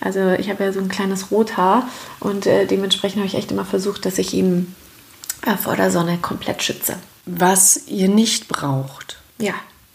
Also 0.01 0.31
ich 0.31 0.49
habe 0.49 0.63
ja 0.63 0.71
so 0.71 0.79
ein 0.79 0.89
kleines 0.89 1.31
Rothaar 1.31 1.87
und 2.19 2.45
äh, 2.45 2.65
dementsprechend 2.65 3.17
habe 3.17 3.27
ich 3.27 3.35
echt 3.35 3.51
immer 3.51 3.65
versucht, 3.65 4.05
dass 4.05 4.17
ich 4.17 4.33
ihn 4.33 4.75
äh, 5.45 5.55
vor 5.57 5.75
der 5.75 5.91
Sonne 5.91 6.17
komplett 6.17 6.63
schütze. 6.63 6.95
Was 7.25 7.87
ihr 7.87 8.09
nicht 8.09 8.47
braucht, 8.47 9.17
ja. 9.39 9.53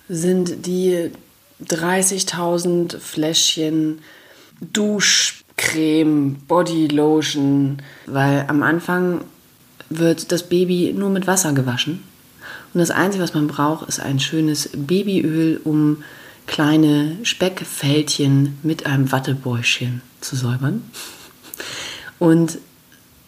sind 0.09 0.67
die 0.67 1.11
30.000 1.63 2.99
Fläschchen 2.99 4.01
Dusch 4.61 5.45
Creme, 5.57 6.37
Bodylotion, 6.49 7.79
weil 8.07 8.45
am 8.49 8.63
Anfang 8.63 9.23
wird 9.89 10.33
das 10.33 10.49
Baby 10.49 10.93
nur 10.97 11.11
mit 11.11 11.27
Wasser 11.27 11.53
gewaschen. 11.53 12.03
Und 12.73 12.81
das 12.81 12.91
Einzige, 12.91 13.23
was 13.23 13.35
man 13.35 13.47
braucht, 13.47 13.89
ist 13.89 14.01
ein 14.01 14.19
schönes 14.19 14.71
Babyöl, 14.75 15.61
um 15.63 16.03
kleine 16.47 17.17
Speckfältchen 17.23 18.59
mit 18.63 18.87
einem 18.87 19.13
Wattebäuschen 19.13 20.03
zu 20.21 20.37
säubern. 20.37 20.83
Und 22.19 22.59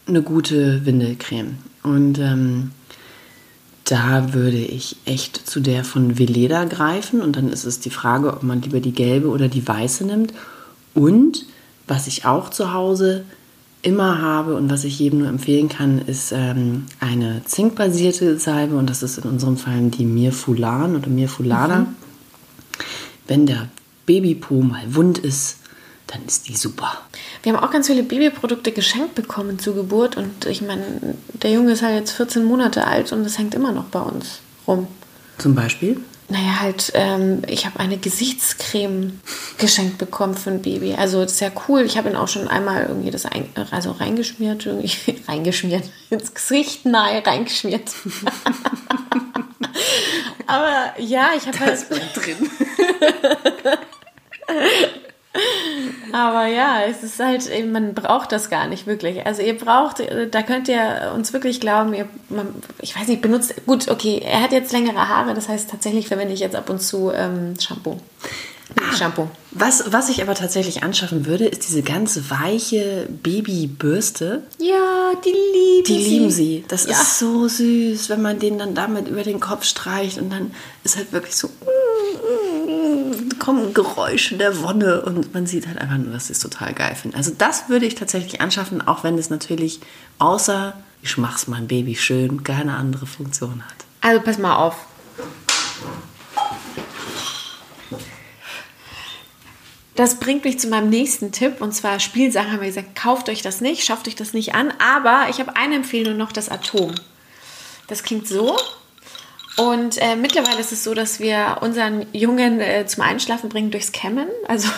eine 0.07 0.23
gute 0.23 0.87
Windelcreme. 0.87 1.59
Und 1.83 2.19
ähm, 2.19 2.71
da 3.85 4.33
würde 4.33 4.59
ich 4.59 4.97
echt 5.05 5.49
zu 5.49 5.61
der 5.61 5.85
von 5.85 6.19
Veleda 6.19 6.65
greifen. 6.65 7.21
Und 7.21 7.37
dann 7.37 7.51
ist 7.51 7.65
es 7.65 7.81
die 7.81 7.91
Frage, 7.91 8.33
ob 8.33 8.43
man 8.43 8.63
lieber 8.63 8.81
die 8.81 8.93
gelbe 8.93 9.29
oder 9.29 9.49
die 9.49 9.67
weiße 9.67 10.05
nimmt. 10.05 10.33
Und 10.95 11.47
was 11.87 12.07
ich 12.07 12.25
auch 12.25 12.51
zu 12.51 12.73
Hause 12.73 13.25
immer 13.83 14.21
habe 14.21 14.57
und 14.57 14.71
was 14.71 14.83
ich 14.83 14.99
jedem 14.99 15.21
nur 15.21 15.29
empfehlen 15.29 15.69
kann, 15.69 16.01
ist 16.01 16.33
ähm, 16.33 16.87
eine 16.99 17.43
zinkbasierte 17.45 18.39
Salbe 18.39 18.77
und 18.77 18.91
das 18.91 19.05
ist 19.05 19.19
in 19.19 19.31
unserem 19.31 19.57
Fall 19.57 19.91
die 19.91 20.05
Mirfulan 20.05 20.97
oder 20.97 21.09
Mirfulana. 21.09 21.81
Mhm. 21.81 22.06
Wenn 23.27 23.47
der 23.47 23.69
Babypo 24.07 24.55
mal 24.55 24.95
wund 24.95 25.19
ist, 25.19 25.59
dann 26.07 26.25
ist 26.27 26.49
die 26.49 26.57
super. 26.57 27.01
Wir 27.43 27.53
haben 27.53 27.63
auch 27.63 27.71
ganz 27.71 27.89
viele 27.89 28.03
Babyprodukte 28.03 28.73
geschenkt 28.73 29.15
bekommen 29.15 29.59
zur 29.59 29.75
Geburt 29.75 30.17
und 30.17 30.47
ich 30.47 30.63
meine, 30.63 31.17
der 31.43 31.51
Junge 31.51 31.73
ist 31.73 31.83
halt 31.83 31.97
jetzt 31.97 32.13
14 32.13 32.45
Monate 32.45 32.87
alt 32.87 33.13
und 33.13 33.25
das 33.25 33.39
hängt 33.39 33.55
immer 33.55 33.73
noch 33.73 33.87
bei 33.87 34.01
uns 34.01 34.41
rum. 34.69 34.87
Zum 35.39 35.55
Beispiel? 35.55 36.01
Naja, 36.29 36.61
halt, 36.61 36.91
ähm, 36.95 37.43
ich 37.47 37.67
habe 37.67 37.79
eine 37.79 37.99
Gesichtscreme 37.99 39.21
geschenkt 39.59 39.99
bekommen 39.99 40.35
für 40.35 40.51
ein 40.51 40.61
Baby. 40.61 40.95
Also 40.95 41.25
sehr 41.27 41.53
cool. 41.69 41.83
Ich 41.83 41.97
habe 41.97 42.11
ihn 42.11 42.17
auch 42.17 42.27
schon 42.27 42.49
einmal 42.49 42.87
irgendwie 42.89 43.13
das 43.13 43.27
ein, 43.27 43.49
also 43.71 43.93
reingeschmiert, 43.93 44.67
irgendwie 44.67 45.23
reingeschmiert, 45.29 45.85
ins 46.11 46.35
Gesicht 46.35 46.85
nahe 46.85 47.25
reingeschmiert. 47.25 47.91
Aber 50.49 50.95
ja, 50.99 51.31
ich 51.37 51.47
habe 51.47 51.61
halt 51.61 51.87
drin. 52.15 52.51
Aber 56.13 56.47
ja, 56.47 56.83
es 56.89 57.03
ist 57.03 57.19
halt, 57.21 57.51
man 57.71 57.95
braucht 57.95 58.33
das 58.33 58.49
gar 58.51 58.69
nicht 58.69 58.87
wirklich. 58.87 59.27
Also 59.27 59.43
ihr 59.43 59.57
braucht, 59.57 60.03
da 60.31 60.43
könnt 60.43 60.69
ihr 60.69 61.13
uns 61.15 61.33
wirklich 61.33 61.61
glauben, 61.61 61.95
ihr, 61.95 62.09
man, 62.29 62.49
ich 62.81 62.99
weiß 62.99 63.09
nicht, 63.09 63.23
benutzt, 63.23 63.55
gut, 63.67 63.89
okay, 63.89 64.23
er 64.25 64.43
hat 64.43 64.53
jetzt 64.53 64.73
längere 64.73 65.09
Haare, 65.09 65.35
das 65.35 65.49
heißt 65.49 65.71
tatsächlich 65.71 66.09
verwende 66.09 66.35
ich 66.35 66.41
jetzt 66.41 66.57
ab 66.57 66.71
und 66.71 66.81
zu 66.81 67.11
ähm, 67.15 67.55
Shampoo. 67.61 67.99
Shampoo. 68.99 69.29
Was, 69.53 69.93
was 69.93 70.09
ich 70.11 70.21
aber 70.23 70.35
tatsächlich 70.35 70.83
anschaffen 70.83 71.25
würde, 71.25 71.47
ist 71.47 71.67
diese 71.67 71.83
ganz 71.83 72.21
weiche 72.29 73.07
Babybürste. 73.09 74.43
Ja, 74.59 75.13
die 75.25 75.31
lieben 75.31 75.85
Die 75.87 75.97
lieben 75.97 76.31
sie. 76.31 76.65
Das 76.69 76.85
Ja. 76.87 76.93
ist 76.93 77.19
so 77.19 77.49
süß, 77.49 78.11
wenn 78.11 78.21
man 78.23 78.39
den 78.39 78.59
dann 78.59 78.75
damit 78.75 79.09
über 79.09 79.23
den 79.23 79.41
Kopf 79.41 79.65
streicht 79.65 80.19
und 80.19 80.31
dann 80.31 80.51
ist 80.85 80.97
halt 80.97 81.13
wirklich 81.13 81.37
so 81.37 81.49
kommen 83.39 83.75
Geräusche 83.75 84.37
der 84.37 84.63
Wonne 84.63 85.03
und 85.03 85.35
man 85.35 85.47
sieht 85.47 85.67
halt 85.67 85.79
einfach 85.79 85.99
nur, 85.99 86.13
dass 86.13 86.27
sie 86.27 86.33
es 86.33 86.41
total 86.41 86.73
geil 86.75 86.95
finden. 86.95 87.17
Also 87.17 87.33
das 87.37 87.69
würde 87.69 87.87
ich 87.87 87.95
tatsächlich 87.95 88.41
anschaffen, 88.41 88.87
auch 88.87 89.05
wenn 89.05 89.19
es 89.19 89.31
natürlich 89.31 89.81
außer 90.19 90.75
ich 91.03 91.19
mach's 91.19 91.47
mein 91.47 91.69
Baby 91.69 91.95
schön 91.95 92.43
keine 92.43 92.75
andere 92.75 93.07
Funktion 93.07 93.63
hat. 93.65 93.77
Also 94.01 94.21
pass 94.21 94.39
mal 94.39 94.57
auf. 94.57 94.87
Das 99.95 100.21
bringt 100.21 100.45
mich 100.45 100.59
zu 100.59 100.69
meinem 100.69 100.91
nächsten 100.91 101.33
Tipp 101.33 101.61
und 101.61 101.73
zwar 101.73 102.01
Spielsachen 102.01 102.53
haben 102.53 102.61
wir 102.61 102.67
gesagt, 102.67 102.97
kauft 102.97 103.29
euch 103.31 103.41
das 103.41 103.63
nicht, 103.63 103.85
schafft 103.85 104.09
euch 104.09 104.15
das 104.15 104.35
nicht 104.35 104.55
an, 104.55 104.73
aber 104.79 105.29
ich 105.31 105.41
habe 105.41 105.57
eine 105.57 105.77
Empfehlung 105.77 106.19
noch, 106.19 106.33
das 106.33 106.51
Atom. 106.51 106.95
Das 107.87 108.03
klingt 108.03 108.29
so. 108.29 108.57
Und 109.57 109.97
äh, 109.99 110.17
mittlerweile 110.17 110.61
ist 110.61 110.73
es 110.73 110.85
so, 110.85 110.93
dass 110.93 111.19
wir 111.19 111.59
unseren 111.63 112.07
Jungen 112.13 112.61
äh, 112.61 112.87
zum 112.87 113.03
Einschlafen 113.03 113.49
bringen 113.49 113.71
durchs 113.71 113.93
Kämmen. 113.93 114.29
Also 114.47 114.69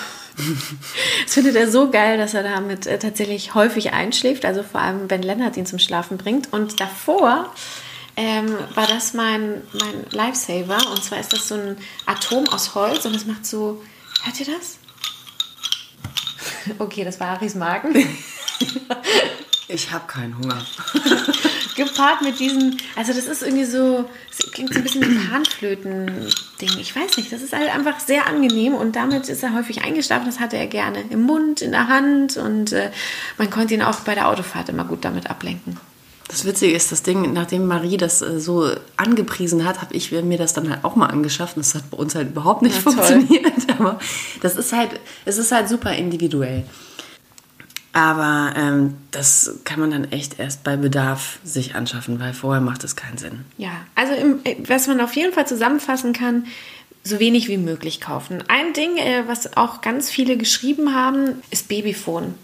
das 1.24 1.34
findet 1.34 1.56
er 1.56 1.70
so 1.70 1.90
geil, 1.90 2.16
dass 2.16 2.34
er 2.34 2.44
damit 2.44 2.86
äh, 2.86 2.98
tatsächlich 2.98 3.54
häufig 3.54 3.92
einschläft. 3.92 4.44
Also 4.44 4.62
vor 4.62 4.80
allem, 4.80 5.10
wenn 5.10 5.22
Lennart 5.22 5.56
ihn 5.56 5.66
zum 5.66 5.80
Schlafen 5.80 6.16
bringt. 6.16 6.52
Und 6.52 6.78
davor 6.80 7.52
ähm, 8.16 8.56
war 8.74 8.86
das 8.86 9.14
mein, 9.14 9.62
mein 9.72 10.06
Lifesaver. 10.10 10.90
Und 10.90 11.02
zwar 11.02 11.18
ist 11.18 11.32
das 11.32 11.48
so 11.48 11.56
ein 11.56 11.76
Atom 12.06 12.48
aus 12.48 12.74
Holz 12.76 13.04
und 13.04 13.16
es 13.16 13.26
macht 13.26 13.46
so. 13.46 13.82
Hört 14.22 14.40
ihr 14.40 14.46
das? 14.46 14.78
Okay, 16.78 17.02
das 17.02 17.18
war 17.18 17.28
Aris 17.28 17.54
Magen. 17.54 17.94
Ich 19.68 19.90
habe 19.90 20.06
keinen 20.06 20.36
Hunger. 20.36 20.64
Gepaart 21.78 22.22
mit 22.22 22.38
diesen, 22.40 22.76
also 22.96 23.12
das 23.12 23.26
ist 23.26 23.42
irgendwie 23.42 23.64
so, 23.64 24.04
es 24.30 24.50
klingt 24.50 24.74
so 24.74 24.80
ein 24.80 24.82
bisschen 24.82 25.02
wie 25.02 25.28
Panflöten-Ding. 25.28 26.78
Ich 26.80 26.94
weiß 26.94 27.16
nicht, 27.16 27.32
das 27.32 27.40
ist 27.40 27.52
halt 27.52 27.74
einfach 27.74 28.00
sehr 28.00 28.26
angenehm 28.26 28.74
und 28.74 28.96
damit 28.96 29.28
ist 29.28 29.42
er 29.42 29.54
häufig 29.54 29.82
eingeschlafen. 29.82 30.26
Das 30.26 30.40
hatte 30.40 30.56
er 30.56 30.66
gerne 30.66 31.04
im 31.10 31.22
Mund, 31.22 31.62
in 31.62 31.70
der 31.70 31.88
Hand 31.88 32.36
und 32.36 32.72
äh, 32.72 32.90
man 33.38 33.48
konnte 33.48 33.74
ihn 33.74 33.82
auch 33.82 34.00
bei 34.00 34.14
der 34.14 34.28
Autofahrt 34.28 34.68
immer 34.68 34.84
gut 34.84 35.04
damit 35.04 35.30
ablenken. 35.30 35.78
Das 36.28 36.44
Witzige 36.44 36.74
ist, 36.74 36.92
das 36.92 37.02
Ding, 37.02 37.32
nachdem 37.32 37.66
Marie 37.66 37.96
das 37.96 38.20
äh, 38.20 38.38
so 38.38 38.68
angepriesen 38.96 39.64
hat, 39.64 39.80
habe 39.80 39.94
ich 39.94 40.12
mir 40.12 40.36
das 40.36 40.52
dann 40.52 40.68
halt 40.68 40.84
auch 40.84 40.94
mal 40.94 41.06
angeschafft. 41.06 41.56
Und 41.56 41.64
das 41.64 41.74
hat 41.74 41.90
bei 41.90 41.96
uns 41.96 42.14
halt 42.14 42.30
überhaupt 42.30 42.62
nicht 42.62 42.76
Na, 42.84 42.90
funktioniert. 42.90 43.52
Aber 43.78 43.98
das 44.42 44.56
ist 44.56 44.72
halt, 44.72 45.00
es 45.24 45.38
ist 45.38 45.52
halt 45.52 45.68
super 45.68 45.92
individuell. 45.94 46.64
Aber 47.98 48.54
ähm, 48.56 48.94
das 49.10 49.58
kann 49.64 49.80
man 49.80 49.90
dann 49.90 50.12
echt 50.12 50.38
erst 50.38 50.62
bei 50.62 50.76
Bedarf 50.76 51.40
sich 51.42 51.74
anschaffen, 51.74 52.20
weil 52.20 52.32
vorher 52.32 52.60
macht 52.60 52.84
es 52.84 52.94
keinen 52.94 53.18
Sinn. 53.18 53.44
Ja, 53.56 53.72
also 53.96 54.12
im, 54.12 54.38
äh, 54.44 54.54
was 54.68 54.86
man 54.86 55.00
auf 55.00 55.16
jeden 55.16 55.32
Fall 55.32 55.48
zusammenfassen 55.48 56.12
kann, 56.12 56.46
so 57.02 57.18
wenig 57.18 57.48
wie 57.48 57.56
möglich 57.56 58.00
kaufen. 58.00 58.44
Ein 58.46 58.72
Ding, 58.72 58.98
äh, 58.98 59.24
was 59.26 59.56
auch 59.56 59.80
ganz 59.80 60.10
viele 60.10 60.36
geschrieben 60.36 60.94
haben, 60.94 61.42
ist 61.50 61.66
Babyphone. 61.66 62.34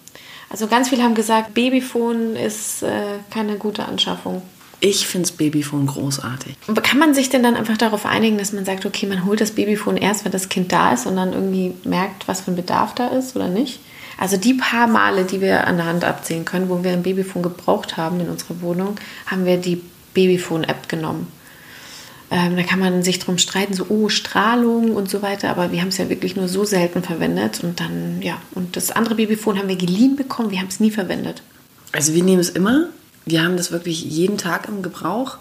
Also 0.51 0.67
ganz 0.67 0.89
viele 0.89 1.05
haben 1.05 1.15
gesagt, 1.15 1.55
Babyphone 1.55 2.35
ist 2.35 2.83
äh, 2.83 3.19
keine 3.31 3.55
gute 3.57 3.85
Anschaffung. 3.85 4.43
Ich 4.81 5.07
finde 5.07 5.29
das 5.29 5.37
Babyphone 5.37 5.87
großartig. 5.87 6.57
Aber 6.67 6.83
Kann 6.83 6.99
man 6.99 7.15
sich 7.15 7.29
denn 7.29 7.45
dann 7.45 7.55
einfach 7.55 7.77
darauf 7.77 8.07
einigen, 8.07 8.39
dass 8.39 8.53
man 8.53 8.65
sagt, 8.65 8.87
okay, 8.87 9.07
man 9.07 9.25
holt 9.25 9.41
das 9.41 9.53
Babyphone 9.53 9.99
erst, 9.99 10.25
wenn 10.25 10.33
das 10.33 10.49
Kind 10.49 10.73
da 10.73 10.93
ist 10.93 11.07
und 11.07 11.15
dann 11.15 11.33
irgendwie 11.33 11.75
merkt, 11.85 12.27
was 12.27 12.41
für 12.41 12.51
ein 12.51 12.57
Bedarf 12.57 12.93
da 12.97 13.07
ist 13.07 13.37
oder 13.37 13.47
nicht? 13.47 13.79
Also 14.19 14.37
die 14.37 14.55
paar 14.55 14.87
Male, 14.87 15.25
die 15.25 15.41
wir 15.41 15.67
an 15.67 15.77
der 15.77 15.87
Hand 15.87 16.05
abzählen 16.05 16.45
können, 16.45 16.69
wo 16.69 16.83
wir 16.85 16.93
ein 16.93 17.03
Babyphone 17.03 17.43
gebraucht 17.43 17.97
haben 17.97 18.21
in 18.21 18.29
unserer 18.29 18.61
Wohnung, 18.61 18.97
haben 19.27 19.45
wir 19.45 19.57
die 19.57 19.83
Babyphone-App 20.15 20.89
genommen. 20.89 21.27
Ähm, 22.31 22.57
da 22.57 22.63
kann 22.63 22.79
man 22.79 23.03
sich 23.03 23.19
drum 23.19 23.39
streiten, 23.39 23.75
so, 23.75 23.87
oh, 23.89 24.09
Strahlung 24.09 24.93
und 24.93 25.11
so 25.11 25.23
weiter, 25.23 25.51
aber 25.51 25.73
wir 25.73 25.81
haben 25.81 25.89
es 25.89 25.99
ja 25.99 26.09
wirklich 26.09 26.37
nur 26.37 26.49
so 26.49 26.65
selten 26.65 27.03
verwendet 27.03 27.63
und 27.63 27.81
dann, 27.81 28.23
ja, 28.23 28.39
und 28.55 28.77
das 28.77 28.91
andere 28.91 29.15
Babyphone 29.17 29.59
haben 29.59 29.69
wir 29.69 29.77
geliehen 29.77 30.17
bekommen, 30.17 30.51
wir 30.51 30.59
haben 30.59 30.69
es 30.69 30.81
nie 30.81 30.91
verwendet. 30.91 31.43
Also 31.93 32.15
wir 32.15 32.25
nehmen 32.25 32.41
es 32.41 32.51
immer. 32.51 32.89
Wir 33.25 33.43
haben 33.43 33.57
das 33.57 33.73
wirklich 33.73 34.05
jeden 34.05 34.37
Tag 34.37 34.69
im 34.69 34.83
Gebrauch. 34.83 35.39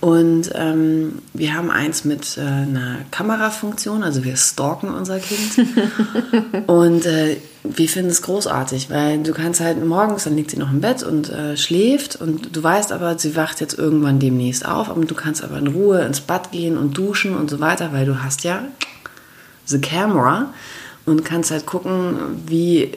Und 0.00 0.50
ähm, 0.54 1.18
wir 1.34 1.54
haben 1.54 1.70
eins 1.70 2.06
mit 2.06 2.38
äh, 2.38 2.40
einer 2.40 3.00
Kamerafunktion, 3.10 4.02
also 4.02 4.24
wir 4.24 4.36
stalken 4.36 4.88
unser 4.94 5.18
Kind. 5.18 5.68
und 6.66 7.04
äh, 7.04 7.36
wir 7.64 7.88
finden 7.88 8.08
es 8.08 8.22
großartig, 8.22 8.88
weil 8.88 9.22
du 9.22 9.34
kannst 9.34 9.60
halt 9.60 9.84
morgens, 9.84 10.24
dann 10.24 10.36
liegt 10.36 10.52
sie 10.52 10.56
noch 10.56 10.70
im 10.70 10.80
Bett 10.80 11.02
und 11.02 11.28
äh, 11.28 11.54
schläft 11.58 12.16
und 12.16 12.56
du 12.56 12.62
weißt 12.62 12.92
aber, 12.92 13.18
sie 13.18 13.36
wacht 13.36 13.60
jetzt 13.60 13.78
irgendwann 13.78 14.18
demnächst 14.18 14.66
auf, 14.66 14.88
aber 14.88 15.04
du 15.04 15.14
kannst 15.14 15.44
aber 15.44 15.58
in 15.58 15.66
Ruhe 15.66 16.00
ins 16.00 16.22
Bad 16.22 16.50
gehen 16.50 16.78
und 16.78 16.96
duschen 16.96 17.36
und 17.36 17.50
so 17.50 17.60
weiter, 17.60 17.92
weil 17.92 18.06
du 18.06 18.22
hast 18.22 18.42
ja 18.44 18.64
the 19.66 19.80
camera 19.80 20.54
und 21.04 21.26
kannst 21.26 21.50
halt 21.50 21.66
gucken, 21.66 22.16
wie 22.46 22.92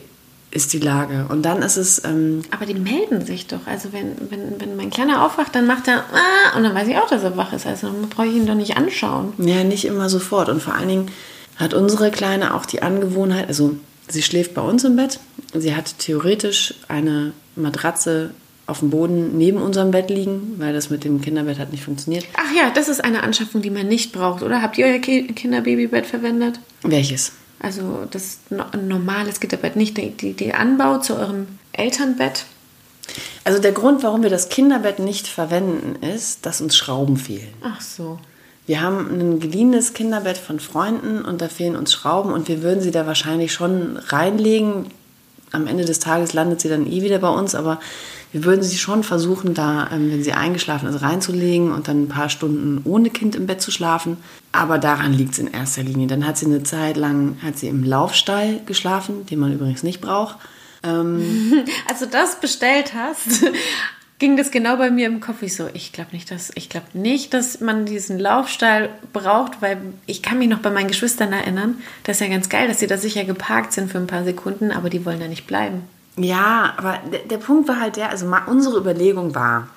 ist 0.53 0.73
die 0.73 0.79
Lage. 0.79 1.25
Und 1.29 1.43
dann 1.43 1.61
ist 1.61 1.77
es... 1.77 2.03
Ähm, 2.05 2.43
Aber 2.51 2.65
die 2.65 2.75
melden 2.75 3.25
sich 3.25 3.47
doch. 3.47 3.65
Also 3.65 3.91
wenn, 3.91 4.13
wenn, 4.29 4.59
wenn 4.59 4.75
mein 4.75 4.91
Kleiner 4.91 5.25
aufwacht, 5.25 5.55
dann 5.55 5.65
macht 5.65 5.87
er 5.87 6.03
ah, 6.13 6.55
und 6.55 6.63
dann 6.63 6.75
weiß 6.75 6.87
ich 6.87 6.97
auch, 6.97 7.09
dass 7.09 7.23
er 7.23 7.35
wach 7.35 7.53
ist. 7.53 7.65
Also 7.65 7.87
dann 7.87 8.09
brauche 8.09 8.27
ich 8.27 8.35
ihn 8.35 8.45
doch 8.45 8.55
nicht 8.55 8.77
anschauen. 8.77 9.33
Ja, 9.39 9.63
nicht 9.63 9.85
immer 9.85 10.09
sofort. 10.09 10.49
Und 10.49 10.61
vor 10.61 10.75
allen 10.75 10.87
Dingen 10.87 11.11
hat 11.55 11.73
unsere 11.73 12.11
Kleine 12.11 12.53
auch 12.53 12.65
die 12.65 12.81
Angewohnheit, 12.81 13.47
also 13.47 13.75
sie 14.07 14.21
schläft 14.21 14.53
bei 14.53 14.61
uns 14.61 14.83
im 14.83 14.95
Bett. 14.95 15.19
Sie 15.53 15.75
hat 15.75 15.97
theoretisch 15.99 16.75
eine 16.87 17.33
Matratze 17.55 18.31
auf 18.65 18.79
dem 18.79 18.89
Boden 18.91 19.37
neben 19.37 19.57
unserem 19.57 19.91
Bett 19.91 20.09
liegen, 20.09 20.55
weil 20.57 20.73
das 20.73 20.89
mit 20.89 21.03
dem 21.03 21.21
Kinderbett 21.21 21.59
hat 21.59 21.71
nicht 21.71 21.83
funktioniert. 21.83 22.25
Ach 22.35 22.55
ja, 22.55 22.69
das 22.73 22.87
ist 22.87 23.03
eine 23.03 23.23
Anschaffung, 23.23 23.61
die 23.61 23.69
man 23.69 23.87
nicht 23.87 24.13
braucht, 24.13 24.41
oder? 24.41 24.61
Habt 24.61 24.77
ihr 24.77 24.85
euer 24.85 24.99
Ki 24.99 25.27
Kinderbabybett 25.27 26.05
verwendet? 26.05 26.59
Welches? 26.81 27.33
Also 27.63 28.05
das 28.11 28.39
normales 28.49 29.39
Gitterbett, 29.39 29.75
nicht 29.77 29.97
die, 29.97 30.11
die, 30.11 30.33
die 30.33 30.53
Anbau 30.53 30.99
zu 30.99 31.15
eurem 31.15 31.47
Elternbett. 31.71 32.45
Also 33.45 33.59
der 33.59 33.71
Grund, 33.71 34.03
warum 34.03 34.21
wir 34.21 34.29
das 34.29 34.49
Kinderbett 34.49 34.99
nicht 34.99 35.27
verwenden, 35.27 35.95
ist, 36.03 36.45
dass 36.45 36.59
uns 36.61 36.75
Schrauben 36.75 37.17
fehlen. 37.17 37.53
Ach 37.63 37.79
so. 37.81 38.19
Wir 38.65 38.81
haben 38.81 39.07
ein 39.09 39.39
geliehenes 39.39 39.93
Kinderbett 39.93 40.37
von 40.37 40.59
Freunden 40.59 41.23
und 41.23 41.41
da 41.41 41.47
fehlen 41.47 41.75
uns 41.77 41.93
Schrauben 41.93 42.33
und 42.33 42.49
wir 42.49 42.61
würden 42.61 42.81
sie 42.81 42.91
da 42.91 43.07
wahrscheinlich 43.07 43.53
schon 43.53 43.97
reinlegen. 43.97 44.87
Am 45.53 45.67
Ende 45.67 45.85
des 45.85 45.99
Tages 45.99 46.33
landet 46.33 46.59
sie 46.59 46.67
dann 46.67 46.85
eh 46.85 47.01
wieder 47.01 47.19
bei 47.19 47.29
uns, 47.29 47.55
aber 47.55 47.79
wir 48.33 48.43
würden 48.43 48.63
sie 48.63 48.77
schon 48.77 49.03
versuchen, 49.03 49.53
da, 49.53 49.89
ähm, 49.91 50.11
wenn 50.11 50.23
sie 50.23 50.33
eingeschlafen 50.33 50.89
ist, 50.89 51.01
reinzulegen 51.01 51.71
und 51.71 51.87
dann 51.87 52.03
ein 52.03 52.09
paar 52.09 52.29
Stunden 52.29 52.81
ohne 52.83 53.11
Kind 53.11 53.35
im 53.35 53.45
Bett 53.45 53.61
zu 53.61 53.69
schlafen. 53.69 54.17
Aber 54.51 54.79
daran 54.79 55.13
liegt 55.13 55.33
es 55.33 55.39
in 55.39 55.47
erster 55.47 55.83
Linie. 55.83 56.07
Dann 56.07 56.25
hat 56.25 56.37
sie 56.37 56.47
eine 56.47 56.63
Zeit 56.63 56.97
lang 56.97 57.37
hat 57.43 57.57
sie 57.57 57.67
im 57.67 57.83
Laufstall 57.83 58.61
geschlafen, 58.65 59.25
den 59.27 59.39
man 59.39 59.53
übrigens 59.53 59.83
nicht 59.83 60.01
braucht. 60.01 60.37
Als 61.89 61.99
du 61.99 62.07
das 62.07 62.39
bestellt 62.39 62.93
hast, 62.93 63.45
ging 64.19 64.37
das 64.37 64.51
genau 64.51 64.77
bei 64.77 64.89
mir 64.91 65.07
im 65.07 65.19
Kopf. 65.19 65.41
Ich 65.41 65.55
so, 65.55 65.67
ich 65.73 65.91
glaube 65.91 66.11
nicht, 66.13 66.31
dass 66.31 66.51
ich 66.55 66.69
glaube 66.69 66.87
nicht, 66.93 67.33
dass 67.33 67.59
man 67.59 67.85
diesen 67.85 68.19
Laufstall 68.19 68.89
braucht, 69.11 69.61
weil 69.61 69.81
ich 70.05 70.21
kann 70.21 70.39
mich 70.39 70.49
noch 70.49 70.59
bei 70.59 70.69
meinen 70.69 70.87
Geschwistern 70.87 71.33
erinnern. 71.33 71.75
Das 72.03 72.17
ist 72.17 72.21
ja 72.21 72.33
ganz 72.33 72.49
geil, 72.49 72.67
dass 72.67 72.79
sie 72.79 72.87
da 72.87 72.97
sicher 72.97 73.23
geparkt 73.23 73.73
sind 73.73 73.91
für 73.91 73.97
ein 73.97 74.07
paar 74.07 74.23
Sekunden, 74.23 74.71
aber 74.71 74.89
die 74.89 75.05
wollen 75.05 75.19
da 75.19 75.27
nicht 75.27 75.47
bleiben. 75.47 75.83
Ja, 76.15 76.73
aber 76.77 76.99
der, 77.11 77.19
der 77.19 77.37
Punkt 77.37 77.67
war 77.67 77.79
halt 77.79 77.95
der, 77.95 78.09
also 78.09 78.27
unsere 78.47 78.77
Überlegung 78.77 79.33
war, 79.33 79.67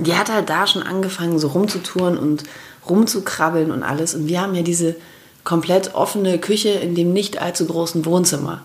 die 0.00 0.14
hat 0.14 0.32
halt 0.32 0.48
da 0.48 0.66
schon 0.66 0.82
angefangen, 0.82 1.38
so 1.38 1.48
rumzutouren 1.48 2.16
und 2.16 2.44
rumzukrabbeln 2.88 3.70
und 3.70 3.82
alles. 3.82 4.14
Und 4.14 4.28
wir 4.28 4.40
haben 4.40 4.54
ja 4.54 4.62
diese 4.62 4.96
komplett 5.44 5.94
offene 5.94 6.38
Küche 6.38 6.70
in 6.70 6.94
dem 6.94 7.12
nicht 7.12 7.40
allzu 7.40 7.66
großen 7.66 8.04
Wohnzimmer. 8.04 8.62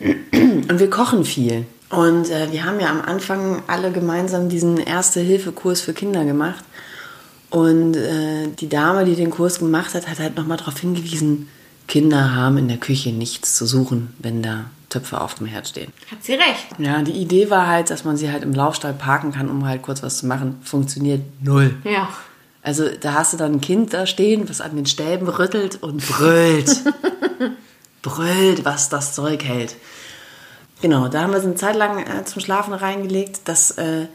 Und 0.00 0.78
wir 0.78 0.90
kochen 0.90 1.24
viel. 1.24 1.66
Und 1.90 2.30
äh, 2.30 2.52
wir 2.52 2.64
haben 2.64 2.80
ja 2.80 2.88
am 2.88 3.00
Anfang 3.00 3.62
alle 3.66 3.90
gemeinsam 3.90 4.48
diesen 4.48 4.78
Erste-Hilfe-Kurs 4.78 5.80
für 5.80 5.92
Kinder 5.92 6.24
gemacht. 6.24 6.64
Und 7.50 7.96
äh, 7.96 8.48
die 8.58 8.68
Dame, 8.68 9.04
die 9.04 9.16
den 9.16 9.30
Kurs 9.30 9.58
gemacht 9.58 9.94
hat, 9.94 10.08
hat 10.08 10.20
halt 10.20 10.36
nochmal 10.36 10.56
darauf 10.56 10.78
hingewiesen, 10.78 11.48
Kinder 11.88 12.32
haben 12.34 12.56
in 12.58 12.68
der 12.68 12.76
Küche 12.76 13.10
nichts 13.10 13.56
zu 13.56 13.66
suchen, 13.66 14.14
wenn 14.20 14.42
da 14.42 14.66
Töpfe 14.90 15.20
auf 15.20 15.34
dem 15.34 15.46
Herd 15.46 15.66
stehen. 15.66 15.92
Hat 16.08 16.22
sie 16.22 16.34
recht. 16.34 16.66
Ja, 16.78 17.02
die 17.02 17.12
Idee 17.12 17.50
war 17.50 17.66
halt, 17.66 17.90
dass 17.90 18.04
man 18.04 18.16
sie 18.16 18.30
halt 18.30 18.44
im 18.44 18.52
Laufstall 18.52 18.92
parken 18.92 19.32
kann, 19.32 19.50
um 19.50 19.66
halt 19.66 19.82
kurz 19.82 20.00
was 20.02 20.18
zu 20.18 20.26
machen. 20.26 20.60
Funktioniert 20.62 21.22
null. 21.42 21.74
Ja. 21.82 22.08
Also 22.62 22.88
da 23.00 23.14
hast 23.14 23.32
du 23.32 23.36
dann 23.36 23.54
ein 23.54 23.60
Kind 23.60 23.92
da 23.92 24.06
stehen, 24.06 24.48
was 24.48 24.60
an 24.60 24.76
den 24.76 24.86
Stäben 24.86 25.28
rüttelt 25.28 25.82
und 25.82 26.06
brüllt. 26.06 26.70
brüllt, 28.02 28.64
was 28.64 28.88
das 28.88 29.14
Zeug 29.14 29.42
hält. 29.44 29.74
Genau, 30.82 31.08
da 31.08 31.22
haben 31.22 31.32
wir 31.32 31.40
sie 31.40 31.46
eine 31.46 31.56
Zeit 31.56 31.76
lang 31.76 31.98
äh, 31.98 32.24
zum 32.24 32.40
Schlafen 32.40 32.72
reingelegt. 32.72 33.40
Das 33.44 33.72
äh, 33.72 34.06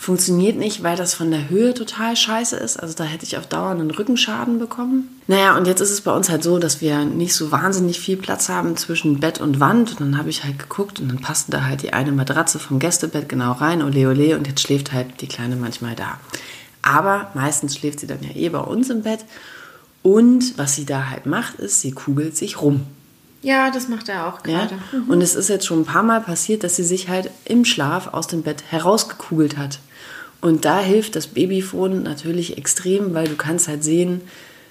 Funktioniert 0.00 0.56
nicht, 0.56 0.82
weil 0.82 0.96
das 0.96 1.12
von 1.12 1.30
der 1.30 1.50
Höhe 1.50 1.74
total 1.74 2.16
scheiße 2.16 2.56
ist. 2.56 2.78
Also 2.78 2.94
da 2.94 3.04
hätte 3.04 3.26
ich 3.26 3.36
auf 3.36 3.46
Dauer 3.46 3.68
einen 3.68 3.90
Rückenschaden 3.90 4.58
bekommen. 4.58 5.20
Naja, 5.26 5.54
und 5.58 5.66
jetzt 5.66 5.82
ist 5.82 5.90
es 5.90 6.00
bei 6.00 6.10
uns 6.10 6.30
halt 6.30 6.42
so, 6.42 6.58
dass 6.58 6.80
wir 6.80 7.04
nicht 7.04 7.34
so 7.34 7.52
wahnsinnig 7.52 8.00
viel 8.00 8.16
Platz 8.16 8.48
haben 8.48 8.78
zwischen 8.78 9.20
Bett 9.20 9.42
und 9.42 9.60
Wand. 9.60 9.90
Und 9.90 10.00
dann 10.00 10.16
habe 10.16 10.30
ich 10.30 10.42
halt 10.42 10.58
geguckt 10.58 11.00
und 11.00 11.08
dann 11.08 11.20
passte 11.20 11.50
da 11.50 11.64
halt 11.64 11.82
die 11.82 11.92
eine 11.92 12.12
Matratze 12.12 12.58
vom 12.58 12.78
Gästebett 12.78 13.28
genau 13.28 13.52
rein, 13.52 13.82
ole 13.82 14.08
ole, 14.08 14.38
und 14.38 14.46
jetzt 14.46 14.62
schläft 14.62 14.94
halt 14.94 15.20
die 15.20 15.28
Kleine 15.28 15.56
manchmal 15.56 15.96
da. 15.96 16.18
Aber 16.80 17.30
meistens 17.34 17.76
schläft 17.76 18.00
sie 18.00 18.06
dann 18.06 18.22
ja 18.22 18.34
eh 18.34 18.48
bei 18.48 18.60
uns 18.60 18.88
im 18.88 19.02
Bett. 19.02 19.26
Und 20.02 20.56
was 20.56 20.76
sie 20.76 20.86
da 20.86 21.10
halt 21.10 21.26
macht, 21.26 21.56
ist, 21.56 21.82
sie 21.82 21.92
kugelt 21.92 22.38
sich 22.38 22.62
rum. 22.62 22.86
Ja, 23.42 23.70
das 23.70 23.88
macht 23.88 24.08
er 24.08 24.26
auch 24.26 24.46
Ja? 24.46 24.66
gerade. 24.66 24.74
Mhm. 24.92 25.10
Und 25.10 25.22
es 25.22 25.34
ist 25.34 25.48
jetzt 25.48 25.66
schon 25.66 25.80
ein 25.80 25.86
paar 25.86 26.02
Mal 26.02 26.20
passiert, 26.20 26.62
dass 26.64 26.76
sie 26.76 26.84
sich 26.84 27.08
halt 27.08 27.30
im 27.44 27.64
Schlaf 27.64 28.08
aus 28.12 28.26
dem 28.26 28.42
Bett 28.42 28.64
herausgekugelt 28.68 29.56
hat. 29.56 29.78
Und 30.40 30.64
da 30.64 30.80
hilft 30.80 31.16
das 31.16 31.26
Babyphone 31.26 32.02
natürlich 32.02 32.56
extrem, 32.56 33.14
weil 33.14 33.28
du 33.28 33.36
kannst 33.36 33.68
halt 33.68 33.84
sehen, 33.84 34.22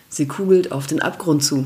sie 0.10 0.28
kugelt 0.28 0.72
auf 0.72 0.88
den 0.88 1.02
Abgrund 1.02 1.44
zu. 1.44 1.66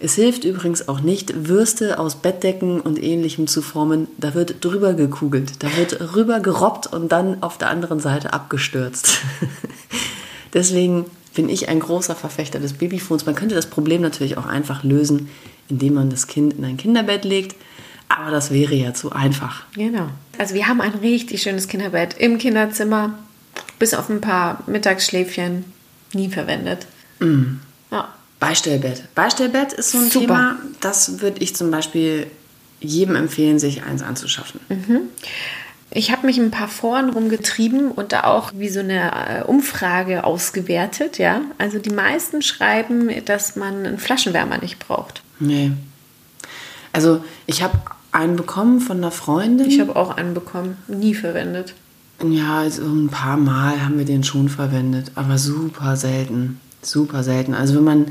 Es 0.00 0.14
hilft 0.16 0.44
übrigens 0.44 0.88
auch 0.88 1.00
nicht, 1.00 1.48
Würste 1.48 1.98
aus 1.98 2.16
Bettdecken 2.16 2.80
und 2.80 3.02
ähnlichem 3.02 3.46
zu 3.46 3.62
formen. 3.62 4.08
Da 4.18 4.34
wird 4.34 4.62
drüber 4.62 4.92
gekugelt. 4.92 5.62
Da 5.62 5.74
wird 5.76 6.14
rüber 6.14 6.40
gerobbt 6.40 6.86
und 6.86 7.10
dann 7.12 7.42
auf 7.42 7.56
der 7.56 7.70
anderen 7.70 8.00
Seite 8.00 8.32
abgestürzt. 8.34 9.20
Deswegen 10.52 11.06
bin 11.34 11.48
ich 11.48 11.68
ein 11.68 11.80
großer 11.80 12.14
Verfechter 12.14 12.60
des 12.60 12.74
Babyphones. 12.74 13.24
Man 13.24 13.34
könnte 13.34 13.54
das 13.54 13.66
Problem 13.66 14.02
natürlich 14.02 14.36
auch 14.36 14.46
einfach 14.46 14.84
lösen, 14.84 15.30
indem 15.68 15.94
man 15.94 16.10
das 16.10 16.26
Kind 16.26 16.54
in 16.54 16.64
ein 16.64 16.76
Kinderbett 16.76 17.24
legt. 17.24 17.56
Aber 18.08 18.30
das 18.30 18.50
wäre 18.50 18.74
ja 18.74 18.94
zu 18.94 19.12
einfach. 19.12 19.64
Genau. 19.74 20.08
Also 20.38 20.54
wir 20.54 20.68
haben 20.68 20.80
ein 20.80 20.94
richtig 20.94 21.42
schönes 21.42 21.68
Kinderbett 21.68 22.16
im 22.18 22.38
Kinderzimmer, 22.38 23.18
bis 23.78 23.94
auf 23.94 24.08
ein 24.08 24.20
paar 24.20 24.62
Mittagsschläfchen 24.66 25.64
nie 26.12 26.28
verwendet. 26.28 26.86
Ja. 27.90 28.08
Beistellbett. 28.38 29.14
Beistellbett 29.14 29.72
ist 29.72 29.92
so 29.92 29.98
ein 29.98 30.10
Super. 30.10 30.26
Thema, 30.26 30.56
das 30.80 31.20
würde 31.20 31.40
ich 31.42 31.56
zum 31.56 31.70
Beispiel 31.70 32.26
jedem 32.80 33.16
empfehlen, 33.16 33.58
sich 33.58 33.82
eins 33.84 34.02
anzuschaffen. 34.02 34.60
Ich 35.90 36.12
habe 36.12 36.26
mich 36.26 36.38
in 36.38 36.44
ein 36.44 36.50
paar 36.50 36.68
Foren 36.68 37.10
rumgetrieben 37.10 37.90
und 37.90 38.12
da 38.12 38.24
auch 38.24 38.52
wie 38.54 38.68
so 38.68 38.80
eine 38.80 39.12
äh, 39.12 39.42
Umfrage 39.44 40.24
ausgewertet, 40.24 41.18
ja. 41.18 41.40
Also 41.56 41.78
die 41.78 41.90
meisten 41.90 42.42
schreiben, 42.42 43.10
dass 43.24 43.56
man 43.56 43.86
einen 43.86 43.98
Flaschenwärmer 43.98 44.58
nicht 44.58 44.78
braucht. 44.78 45.22
Nee. 45.40 45.72
Also 46.92 47.24
ich 47.46 47.62
habe 47.62 47.78
einen 48.12 48.36
bekommen 48.36 48.80
von 48.80 48.98
einer 48.98 49.10
Freundin. 49.10 49.68
Ich 49.68 49.80
habe 49.80 49.96
auch 49.96 50.16
einen 50.16 50.34
bekommen, 50.34 50.76
nie 50.86 51.14
verwendet. 51.14 51.74
Ja, 52.22 52.68
so 52.70 52.82
ein 52.82 53.08
paar 53.08 53.36
Mal 53.36 53.84
haben 53.84 53.98
wir 53.98 54.04
den 54.04 54.22
schon 54.22 54.48
verwendet, 54.48 55.10
aber 55.16 55.36
super 55.36 55.96
selten. 55.96 56.60
Super 56.80 57.24
selten. 57.24 57.54
Also 57.54 57.74
wenn 57.74 57.84
man 57.84 58.06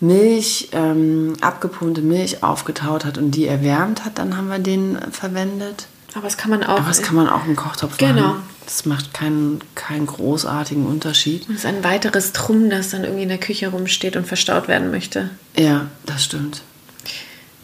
Milch, 0.00 0.68
ähm, 0.72 1.34
abgepumpte 1.40 2.02
Milch 2.02 2.42
aufgetaut 2.42 3.04
hat 3.04 3.18
und 3.18 3.32
die 3.32 3.46
erwärmt 3.46 4.04
hat, 4.04 4.18
dann 4.18 4.36
haben 4.36 4.48
wir 4.48 4.58
den 4.58 4.98
verwendet. 5.10 5.88
Aber 6.14 6.24
das 6.24 6.36
kann 6.36 6.50
man 6.50 6.62
auch. 6.64 6.78
Aber 6.78 6.88
das 6.88 7.02
kann 7.02 7.14
man 7.16 7.28
auch 7.28 7.46
im 7.46 7.54
Kochtopf 7.56 7.98
Genau. 7.98 8.14
machen. 8.28 8.42
Das 8.64 8.84
macht 8.86 9.14
keinen, 9.14 9.60
keinen 9.74 10.06
großartigen 10.06 10.84
Unterschied. 10.86 11.46
das 11.48 11.56
ist 11.58 11.66
ein 11.66 11.82
weiteres 11.84 12.32
Drum, 12.32 12.68
das 12.68 12.90
dann 12.90 13.04
irgendwie 13.04 13.22
in 13.22 13.28
der 13.30 13.38
Küche 13.38 13.68
rumsteht 13.68 14.14
und 14.16 14.26
verstaut 14.26 14.68
werden 14.68 14.90
möchte. 14.90 15.30
Ja, 15.56 15.86
das 16.04 16.24
stimmt. 16.24 16.62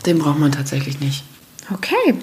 Den 0.07 0.18
braucht 0.18 0.38
man 0.38 0.52
tatsächlich 0.52 1.00
nicht. 1.00 1.24
Okay. 1.72 2.14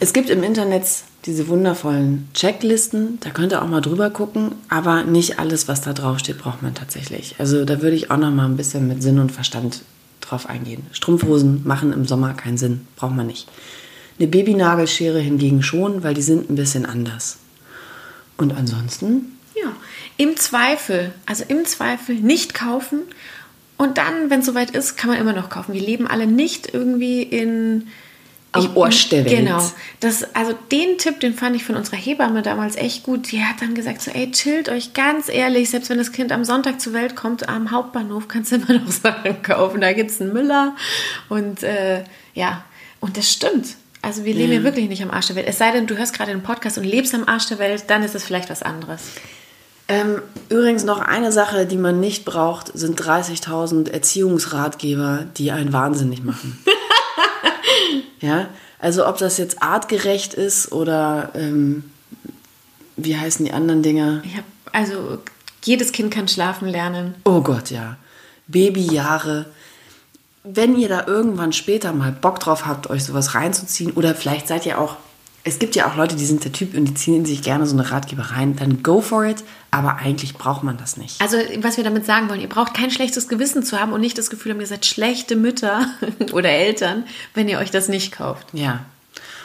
Es 0.00 0.12
gibt 0.12 0.30
im 0.30 0.42
Internet 0.42 0.84
diese 1.26 1.48
wundervollen 1.48 2.28
Checklisten, 2.34 3.18
da 3.20 3.30
könnt 3.30 3.52
ihr 3.52 3.62
auch 3.62 3.68
mal 3.68 3.80
drüber 3.80 4.10
gucken, 4.10 4.52
aber 4.68 5.04
nicht 5.04 5.38
alles, 5.38 5.68
was 5.68 5.80
da 5.80 5.92
drauf 5.92 6.18
steht, 6.18 6.38
braucht 6.38 6.62
man 6.62 6.74
tatsächlich. 6.74 7.34
Also 7.38 7.64
da 7.64 7.80
würde 7.80 7.96
ich 7.96 8.10
auch 8.10 8.16
noch 8.18 8.30
mal 8.30 8.44
ein 8.44 8.56
bisschen 8.56 8.86
mit 8.88 9.02
Sinn 9.02 9.18
und 9.18 9.32
Verstand 9.32 9.82
drauf 10.20 10.48
eingehen. 10.48 10.84
Strumpfhosen 10.92 11.62
machen 11.66 11.92
im 11.92 12.04
Sommer 12.06 12.34
keinen 12.34 12.58
Sinn, 12.58 12.86
braucht 12.96 13.14
man 13.16 13.26
nicht. 13.26 13.48
Eine 14.18 14.28
Babynagelschere 14.28 15.18
hingegen 15.18 15.62
schon, 15.62 16.02
weil 16.04 16.14
die 16.14 16.22
sind 16.22 16.50
ein 16.50 16.54
bisschen 16.54 16.86
anders. 16.86 17.38
Und 18.36 18.56
ansonsten, 18.56 19.38
Ja, 19.54 19.72
im 20.16 20.36
Zweifel, 20.36 21.12
also 21.26 21.44
im 21.48 21.64
Zweifel 21.64 22.16
nicht 22.16 22.54
kaufen 22.54 23.02
und 23.76 23.98
dann, 23.98 24.30
wenn 24.30 24.40
es 24.40 24.46
soweit 24.46 24.70
ist, 24.70 24.96
kann 24.96 25.10
man 25.10 25.18
immer 25.18 25.32
noch 25.32 25.50
kaufen. 25.50 25.74
Wir 25.74 25.80
leben 25.80 26.06
alle 26.06 26.26
nicht 26.26 26.72
irgendwie 26.72 27.22
in 27.22 27.88
Am 28.52 28.76
Arsch 28.78 29.08
der 29.08 29.24
Welt. 29.24 29.36
Genau. 29.36 29.68
Das, 29.98 30.34
also 30.34 30.54
den 30.70 30.96
Tipp, 30.98 31.18
den 31.18 31.34
fand 31.34 31.56
ich 31.56 31.64
von 31.64 31.74
unserer 31.74 31.96
Hebamme 31.96 32.42
damals 32.42 32.76
echt 32.76 33.02
gut. 33.02 33.32
Die 33.32 33.42
hat 33.42 33.60
dann 33.60 33.74
gesagt 33.74 34.00
so, 34.00 34.12
ey, 34.12 34.30
chillt 34.30 34.68
euch 34.68 34.94
ganz 34.94 35.28
ehrlich, 35.28 35.70
selbst 35.70 35.90
wenn 35.90 35.98
das 35.98 36.12
Kind 36.12 36.30
am 36.30 36.44
Sonntag 36.44 36.80
zur 36.80 36.92
Welt 36.92 37.16
kommt, 37.16 37.48
am 37.48 37.72
Hauptbahnhof 37.72 38.28
kannst 38.28 38.52
du 38.52 38.56
immer 38.68 38.78
noch 38.78 38.90
Sachen 38.92 39.42
kaufen. 39.42 39.80
Da 39.80 39.92
gibt 39.92 40.10
es 40.12 40.20
einen 40.20 40.32
Müller 40.32 40.76
und 41.28 41.64
äh, 41.64 42.04
ja, 42.34 42.64
und 43.00 43.16
das 43.16 43.30
stimmt. 43.30 43.76
Also 44.04 44.24
wir 44.24 44.34
leben 44.34 44.52
ja. 44.52 44.62
wirklich 44.62 44.88
nicht 44.88 45.02
am 45.02 45.10
Arsch 45.10 45.28
der 45.28 45.36
Welt. 45.36 45.46
Es 45.48 45.56
sei 45.56 45.72
denn, 45.72 45.86
du 45.86 45.96
hörst 45.96 46.14
gerade 46.14 46.30
den 46.30 46.42
Podcast 46.42 46.76
und 46.76 46.84
lebst 46.84 47.14
am 47.14 47.26
Arsch 47.26 47.46
der 47.48 47.58
Welt, 47.58 47.84
dann 47.88 48.02
ist 48.02 48.14
es 48.14 48.22
vielleicht 48.22 48.50
was 48.50 48.62
anderes. 48.62 49.00
ähm, 49.88 50.20
übrigens 50.50 50.84
noch 50.84 51.00
eine 51.00 51.32
Sache, 51.32 51.64
die 51.64 51.78
man 51.78 52.00
nicht 52.00 52.26
braucht, 52.26 52.70
sind 52.76 53.00
30.000 53.00 53.90
Erziehungsratgeber, 53.90 55.24
die 55.38 55.52
einen 55.52 55.72
wahnsinnig 55.72 56.22
machen. 56.22 56.58
ja, 58.20 58.48
also 58.78 59.08
ob 59.08 59.16
das 59.16 59.38
jetzt 59.38 59.62
artgerecht 59.62 60.34
ist 60.34 60.70
oder 60.70 61.30
ähm, 61.34 61.84
wie 62.96 63.16
heißen 63.16 63.46
die 63.46 63.52
anderen 63.52 63.82
Dinger? 63.82 64.22
Ich 64.24 64.36
hab, 64.36 64.44
also 64.72 65.18
jedes 65.64 65.92
Kind 65.92 66.12
kann 66.12 66.28
schlafen 66.28 66.68
lernen. 66.68 67.14
Oh 67.24 67.40
Gott, 67.40 67.70
ja. 67.70 67.96
Babyjahre. 68.48 69.46
Wenn 70.44 70.76
ihr 70.76 70.90
da 70.90 71.06
irgendwann 71.06 71.54
später 71.54 71.92
mal 71.94 72.12
Bock 72.12 72.38
drauf 72.38 72.66
habt, 72.66 72.90
euch 72.90 73.02
sowas 73.02 73.34
reinzuziehen, 73.34 73.92
oder 73.92 74.14
vielleicht 74.14 74.46
seid 74.46 74.66
ihr 74.66 74.78
auch, 74.78 74.96
es 75.42 75.58
gibt 75.58 75.74
ja 75.74 75.86
auch 75.86 75.96
Leute, 75.96 76.16
die 76.16 76.26
sind 76.26 76.44
der 76.44 76.52
Typ 76.52 76.76
und 76.76 76.84
die 76.84 76.94
ziehen 76.94 77.24
sich 77.24 77.40
gerne 77.40 77.66
so 77.66 77.74
eine 77.74 77.90
Ratgeber 77.90 78.24
rein, 78.24 78.54
dann 78.54 78.82
go 78.82 79.00
for 79.00 79.24
it, 79.24 79.42
aber 79.70 79.96
eigentlich 79.96 80.34
braucht 80.34 80.62
man 80.62 80.76
das 80.76 80.98
nicht. 80.98 81.20
Also, 81.20 81.38
was 81.60 81.78
wir 81.78 81.84
damit 81.84 82.04
sagen 82.04 82.28
wollen, 82.28 82.40
ihr 82.40 82.48
braucht 82.48 82.74
kein 82.74 82.90
schlechtes 82.90 83.28
Gewissen 83.28 83.62
zu 83.62 83.80
haben 83.80 83.92
und 83.92 84.02
nicht 84.02 84.18
das 84.18 84.28
Gefühl 84.28 84.52
haben, 84.52 84.60
ihr 84.60 84.66
seid 84.66 84.84
schlechte 84.84 85.34
Mütter 85.34 85.86
oder 86.32 86.50
Eltern, 86.50 87.04
wenn 87.32 87.48
ihr 87.48 87.58
euch 87.58 87.70
das 87.70 87.88
nicht 87.88 88.12
kauft. 88.12 88.46
Ja. 88.52 88.84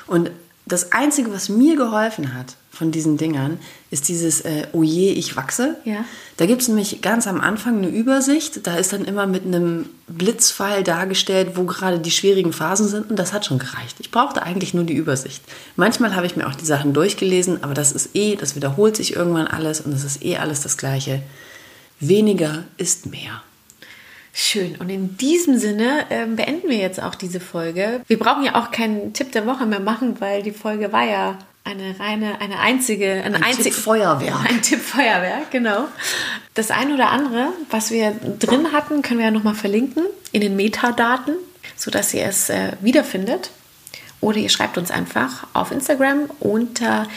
Und 0.06 0.32
das 0.66 0.92
Einzige, 0.92 1.32
was 1.34 1.48
mir 1.48 1.78
geholfen 1.78 2.34
hat 2.34 2.56
von 2.80 2.92
diesen 2.92 3.18
Dingern, 3.18 3.60
ist 3.92 4.08
dieses 4.08 4.40
äh, 4.42 4.68
Oh 4.72 4.84
je, 4.84 5.12
ich 5.12 5.36
wachse. 5.36 5.76
Ja. 5.84 6.06
Da 6.38 6.46
gibt 6.46 6.62
es 6.62 6.70
nämlich 6.70 7.02
ganz 7.02 7.28
am 7.28 7.42
Anfang 7.42 7.78
eine 7.78 7.90
Übersicht. 7.90 8.66
Da 8.66 8.78
ist 8.78 8.94
dann 8.94 9.04
immer 9.04 9.28
mit 9.28 9.46
einem 9.46 9.90
Blitzpfeil 10.08 10.84
dargestellt, 10.84 11.50
wo 11.56 11.66
gerade 11.66 12.00
die 12.00 12.10
schwierigen 12.10 12.54
Phasen 12.54 12.88
sind. 12.88 13.10
Und 13.10 13.20
das 13.20 13.34
hat 13.34 13.46
schon 13.46 13.60
gereicht. 13.60 13.98
Ich 14.00 14.12
brauchte 14.12 14.44
eigentlich 14.44 14.74
nur 14.74 14.86
die 14.86 14.94
Übersicht. 14.94 15.44
Manchmal 15.76 16.16
habe 16.16 16.26
ich 16.26 16.38
mir 16.38 16.48
auch 16.48 16.56
die 16.56 16.66
Sachen 16.66 16.94
durchgelesen, 16.94 17.66
aber 17.66 17.74
das 17.74 17.92
ist 17.92 18.16
eh, 18.16 18.38
das 18.38 18.56
wiederholt 18.56 18.96
sich 18.96 19.14
irgendwann 19.14 19.48
alles 19.48 19.82
und 19.82 19.92
es 19.92 20.06
ist 20.06 20.24
eh 20.24 20.38
alles 20.38 20.62
das 20.62 20.78
Gleiche. 20.78 21.22
Weniger 22.00 22.64
ist 22.78 23.08
mehr. 23.08 23.44
Schön. 24.32 24.78
Und 24.78 24.90
in 24.90 25.18
diesem 25.18 25.58
Sinne 25.58 26.06
ähm, 26.10 26.38
beenden 26.38 26.70
wir 26.70 26.78
jetzt 26.78 27.04
auch 27.04 27.16
diese 27.16 27.42
Folge. 27.42 28.00
Wir 28.08 28.18
brauchen 28.18 28.46
ja 28.46 28.56
auch 28.56 28.72
keinen 28.72 29.12
Tipp 29.12 29.34
der 29.34 29.46
Woche 29.46 29.66
mehr 29.66 29.82
machen, 29.82 30.22
weil 30.22 30.44
die 30.44 30.54
Folge 30.54 30.94
war 30.94 31.04
ja 31.04 31.38
eine 31.64 32.00
reine, 32.00 32.42
eine 32.42 32.60
einzige, 32.60 33.12
ein, 33.12 33.36
Ein 33.36 33.44
einzig, 33.44 33.74
Tippfeuerwerk. 33.76 34.50
Ein 34.50 34.62
Tippfeuerwerk, 34.62 35.52
genau. 35.52 35.88
Das 36.54 36.72
eine 36.72 36.94
oder 36.94 37.10
andere, 37.10 37.50
was 37.70 37.92
wir 37.92 38.12
drin 38.40 38.72
hatten, 38.72 39.02
können 39.02 39.20
wir 39.20 39.28
ja 39.28 39.32
nochmal 39.32 39.56
verlinken 39.56 40.04
in 40.32 40.42
den 40.42 40.56
Metadaten, 40.56 41.36
sodass 41.76 42.14
ihr 42.14 42.26
es 42.26 42.50
äh, 42.50 42.72
wiederfindet. 42.82 43.52
Oder 44.22 44.38
ihr 44.38 44.50
schreibt 44.50 44.78
uns 44.78 44.92
einfach 44.92 45.48
auf 45.54 45.72
Instagram 45.72 46.30
unter 46.40 47.08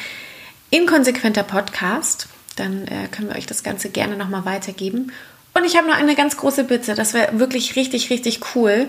inkonsequenter 0.70 1.42
Podcast. 1.42 2.28
Dann 2.57 2.87
äh, 2.87 3.09
können 3.11 3.28
wir 3.28 3.37
euch 3.37 3.46
das 3.46 3.62
Ganze 3.62 3.88
gerne 3.88 4.16
nochmal 4.16 4.44
weitergeben. 4.44 5.12
Und 5.55 5.64
ich 5.64 5.76
habe 5.76 5.87
noch 5.87 5.96
eine 5.96 6.14
ganz 6.14 6.37
große 6.37 6.64
Bitte. 6.64 6.94
Das 6.94 7.12
wäre 7.12 7.38
wirklich 7.38 7.76
richtig, 7.76 8.11
richtig 8.11 8.40
cool. 8.55 8.88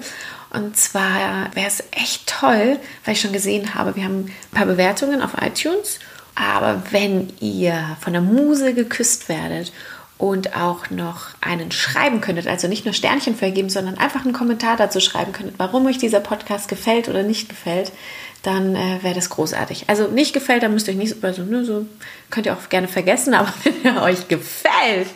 Und 0.54 0.78
zwar 0.78 1.54
wäre 1.56 1.68
es 1.68 1.84
echt 1.92 2.28
toll, 2.28 2.80
weil 3.04 3.16
ich 3.16 3.22
schon 3.22 3.34
gesehen 3.34 3.74
habe, 3.74 3.96
wir 3.96 4.04
haben 4.04 4.26
ein 4.26 4.56
paar 4.56 4.68
Bewertungen 4.68 5.22
auf 5.22 5.32
iTunes. 5.42 6.00
Aber 6.36 6.84
wenn 6.92 7.34
ihr 7.40 7.98
von 8.02 8.14
der 8.14 8.22
Muse 8.22 8.76
geküsst 8.76 9.30
werdet 9.30 9.74
und 10.20 10.56
auch 10.56 10.92
noch 10.92 11.30
einen 11.42 11.72
schreiben 11.72 12.22
könntet, 12.22 12.48
also 12.48 12.68
nicht 12.68 12.86
nur 12.86 12.94
Sternchen 12.94 13.36
vergeben, 13.36 13.70
sondern 13.70 13.98
einfach 13.98 14.26
einen 14.26 14.34
Kommentar 14.34 14.78
dazu 14.78 15.00
schreiben 15.00 15.32
könntet, 15.32 15.56
warum 15.58 15.88
euch 15.88 15.98
dieser 15.98 16.20
Podcast 16.20 16.68
gefällt 16.68 17.10
oder 17.10 17.24
nicht 17.24 17.50
gefällt, 17.50 17.92
dann 18.44 18.76
äh, 18.76 19.00
wäre 19.02 19.16
das 19.16 19.32
großartig. 19.32 19.86
Also 19.88 20.08
nicht 20.08 20.34
gefällt, 20.34 20.62
dann 20.62 20.74
müsst 20.74 20.88
ihr 20.88 20.94
euch 20.94 21.00
nicht 21.00 21.24
also, 21.24 21.44
ne, 21.44 21.66
so 21.66 21.88
könnt 22.30 22.46
ihr 22.46 22.54
auch 22.54 22.70
gerne 22.70 22.88
vergessen, 22.88 23.34
aber 23.34 23.52
wenn 23.64 23.96
er 23.96 24.04
euch 24.04 24.28
gefällt, 24.28 25.08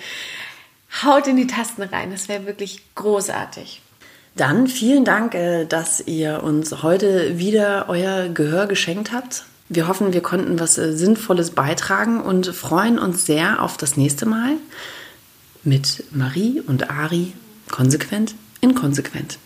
haut 1.04 1.28
in 1.28 1.36
die 1.36 1.48
Tasten 1.48 1.84
rein. 1.84 2.10
Das 2.10 2.28
wäre 2.28 2.48
wirklich 2.48 2.82
großartig. 2.96 3.82
Dann 4.38 4.68
vielen 4.68 5.04
Dank, 5.04 5.34
äh, 5.34 5.66
dass 5.66 6.00
ihr 6.06 6.44
uns 6.44 6.84
heute 6.84 7.40
wieder 7.40 7.86
euer 7.90 8.30
Gehör 8.30 8.68
geschenkt 8.68 9.12
habt. 9.12 9.46
Wir 9.68 9.88
hoffen, 9.88 10.14
wir 10.14 10.22
konnten 10.22 10.60
was 10.60 10.78
äh, 10.78 10.96
Sinnvolles 10.96 11.52
beitragen 11.52 12.22
und 12.22 12.46
freuen 12.48 13.00
uns 13.00 13.26
sehr 13.26 13.62
auf 13.64 13.78
das 13.78 13.98
nächste 13.98 14.28
Mal 14.28 14.54
mit 15.64 16.04
Marie 16.12 16.62
und 16.66 16.90
Ari 16.92 17.34
konsequent 17.70 18.36
inkonsequent. 18.62 19.40